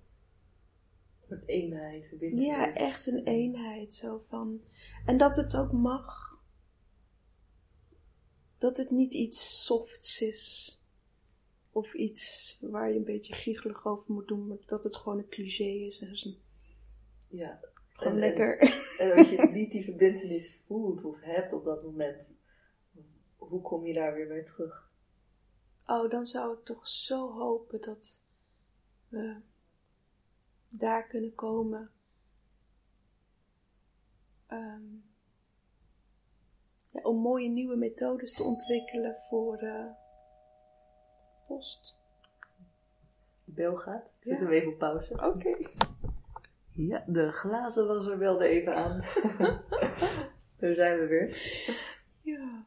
[1.27, 2.45] Een eenheid, verbintenis.
[2.45, 4.61] Ja, echt een eenheid zo van.
[5.05, 6.39] En dat het ook mag.
[8.57, 10.75] Dat het niet iets softs is
[11.71, 15.29] of iets waar je een beetje giechelig over moet doen, maar dat het gewoon een
[15.29, 16.01] cliché is.
[16.01, 16.37] Een,
[17.27, 17.59] ja.
[17.87, 18.59] Gewoon en, lekker.
[18.97, 22.31] En, als je niet die verbindenis voelt of hebt op dat moment,
[23.35, 24.91] hoe kom je daar weer bij terug?
[25.85, 28.23] Oh, dan zou ik toch zo hopen dat
[29.07, 29.35] we
[30.77, 31.91] daar kunnen komen.
[34.47, 34.85] Ehm,
[36.91, 39.91] ja, om mooie nieuwe methodes te ontwikkelen voor, uh,
[41.47, 41.95] post.
[43.43, 44.05] De bel gaat.
[44.19, 45.13] Ik zet hem even op pauze.
[45.13, 45.57] Oké.
[46.71, 49.01] Ja, de glazen was er wel even aan.
[50.59, 51.37] Daar zijn we weer.
[52.21, 52.65] Ja.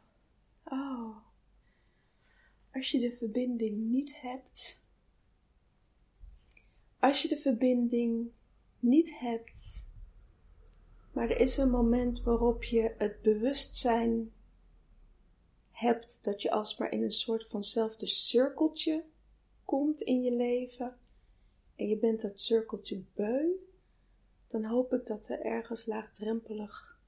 [0.65, 1.17] Oh.
[2.73, 4.83] Als je de verbinding niet hebt.
[7.01, 8.31] Als je de verbinding
[8.79, 9.89] niet hebt.
[11.13, 14.33] Maar er is een moment waarop je het bewustzijn
[15.71, 19.05] hebt dat je alsmaar in een soort vanzelfde cirkeltje
[19.65, 20.97] komt in je leven
[21.77, 23.47] en je bent dat cirkeltje beu,
[24.49, 26.99] dan hoop ik dat er ergens laagdrempelig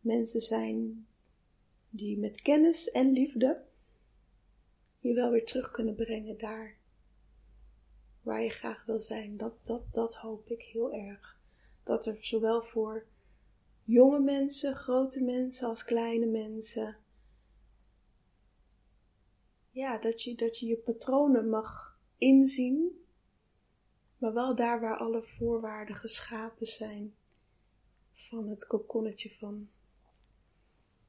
[0.00, 1.06] mensen zijn
[1.90, 3.62] die met kennis en liefde
[4.98, 6.76] je wel weer terug kunnen brengen daar
[8.22, 9.36] waar je graag wil zijn.
[9.36, 11.36] Dat, dat, dat hoop ik heel erg.
[11.84, 13.04] Dat er zowel voor
[13.84, 16.96] jonge mensen, grote mensen als kleine mensen
[19.72, 23.04] ja, dat je, dat je je patronen mag inzien,
[24.18, 27.14] maar wel daar waar alle voorwaarden geschapen zijn
[28.12, 29.68] van het kokonnetje van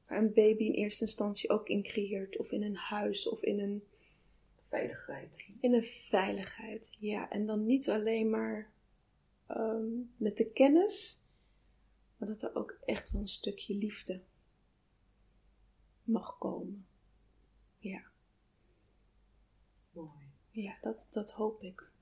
[0.06, 3.60] waar een baby in eerste instantie ook in creëert, of in een huis, of in
[3.60, 3.82] een
[4.74, 5.46] veiligheid.
[5.60, 7.30] In een veiligheid, ja.
[7.30, 8.70] En dan niet alleen maar
[9.46, 11.22] ehm, met de kennis,
[12.16, 14.20] maar dat er ook echt wel een stukje liefde
[16.02, 16.86] mag komen.
[17.78, 18.02] Ja.
[19.92, 20.32] Mooi.
[20.50, 21.92] Ja, dat, dat hoop ik.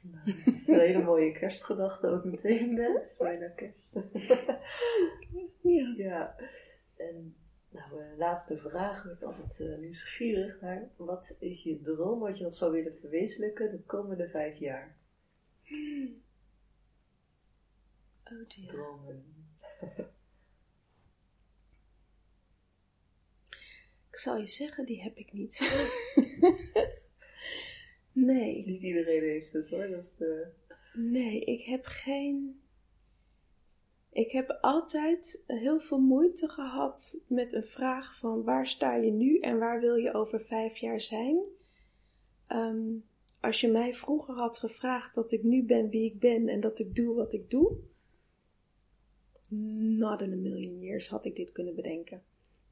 [0.00, 3.16] Nou, dat is een hele mooie kerstgedachte ook meteen net.
[3.18, 3.88] Bijna kerst.
[5.62, 5.94] ja.
[5.96, 6.36] ja.
[6.96, 7.36] En
[7.76, 9.04] nou, uh, laatste vraag.
[9.04, 10.90] Ik ben altijd uh, nieuwsgierig naar.
[10.96, 14.96] Wat is je droom wat je nog zou willen verwezenlijken de komende vijf jaar?
[18.24, 18.66] Oh dear.
[18.66, 19.24] Dromen.
[24.10, 25.60] Ik zal je zeggen, die heb ik niet.
[28.12, 28.66] nee.
[28.66, 29.88] Niet iedereen heeft het hoor.
[29.88, 30.52] Dat is de...
[30.92, 32.60] Nee, ik heb geen.
[34.16, 39.38] Ik heb altijd heel veel moeite gehad met een vraag van waar sta je nu
[39.38, 41.38] en waar wil je over vijf jaar zijn.
[42.46, 42.94] Ehm,
[43.40, 46.78] als je mij vroeger had gevraagd dat ik nu ben wie ik ben en dat
[46.78, 47.76] ik doe wat ik doe,
[49.98, 52.22] not in a million years had ik dit kunnen bedenken.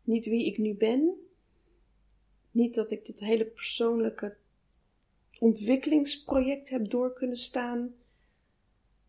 [0.04, 1.14] Niet wie ik nu ben,
[2.50, 4.36] niet dat ik dit hele persoonlijke
[5.38, 7.94] ontwikkelingsproject heb door kunnen staan.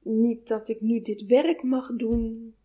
[0.06, 2.56] Niet dat ik nu dit werk mag doen.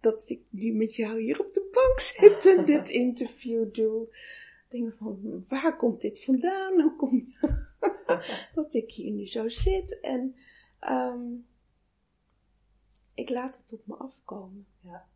[0.00, 4.08] dat ik nu met jou hier op de bank zit en dit interview doe.
[4.68, 6.80] Denk van, waar komt dit vandaan?
[6.80, 7.64] Hoe kom je
[8.54, 10.00] dat ik hier nu zo zit?
[10.00, 10.36] En
[10.78, 11.34] ehm,
[13.14, 14.66] ik laat het op me afkomen.
[14.80, 15.08] Ja.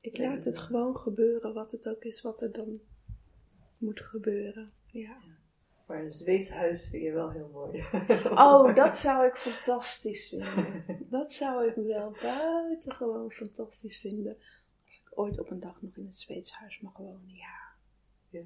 [0.00, 2.80] Ik laat het gewoon gebeuren, wat het ook is wat er dan
[3.78, 4.72] moet gebeuren.
[4.86, 5.16] Ja.
[5.86, 7.84] Maar een Zweeds huis vind je wel heel mooi.
[8.24, 10.84] Oh, dat zou ik fantastisch vinden.
[11.10, 14.36] Dat zou ik wel buitengewoon fantastisch vinden.
[14.84, 17.72] Als ik ooit op een dag nog in het Zweeds huis mag wonen, ja.
[18.30, 18.44] Ja.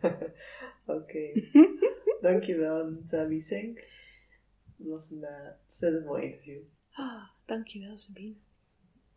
[0.96, 1.32] Oké.
[2.20, 3.44] Dankjewel, Tabi.
[4.76, 6.60] Dat was een uh, ontzettend mooi interview.
[6.92, 8.34] Ah, dankjewel Sabine.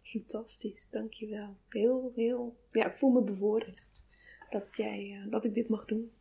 [0.02, 1.57] Fantastisch, dankjewel.
[1.70, 4.07] Heel, heel, ja, ik voel me bevoorrecht
[4.49, 6.11] dat jij, uh, dat ik dit mag doen.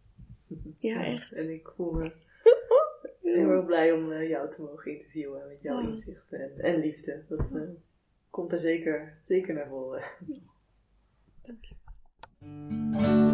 [0.78, 1.32] Ja, echt.
[1.32, 2.12] En ik voel me
[3.22, 7.24] heel erg blij om uh, jou te mogen interviewen met jouw inzichten en, en, liefde.
[7.28, 7.62] Dat uh,
[8.30, 10.02] komt er zeker, zeker naar voren.
[11.42, 11.76] Dank je.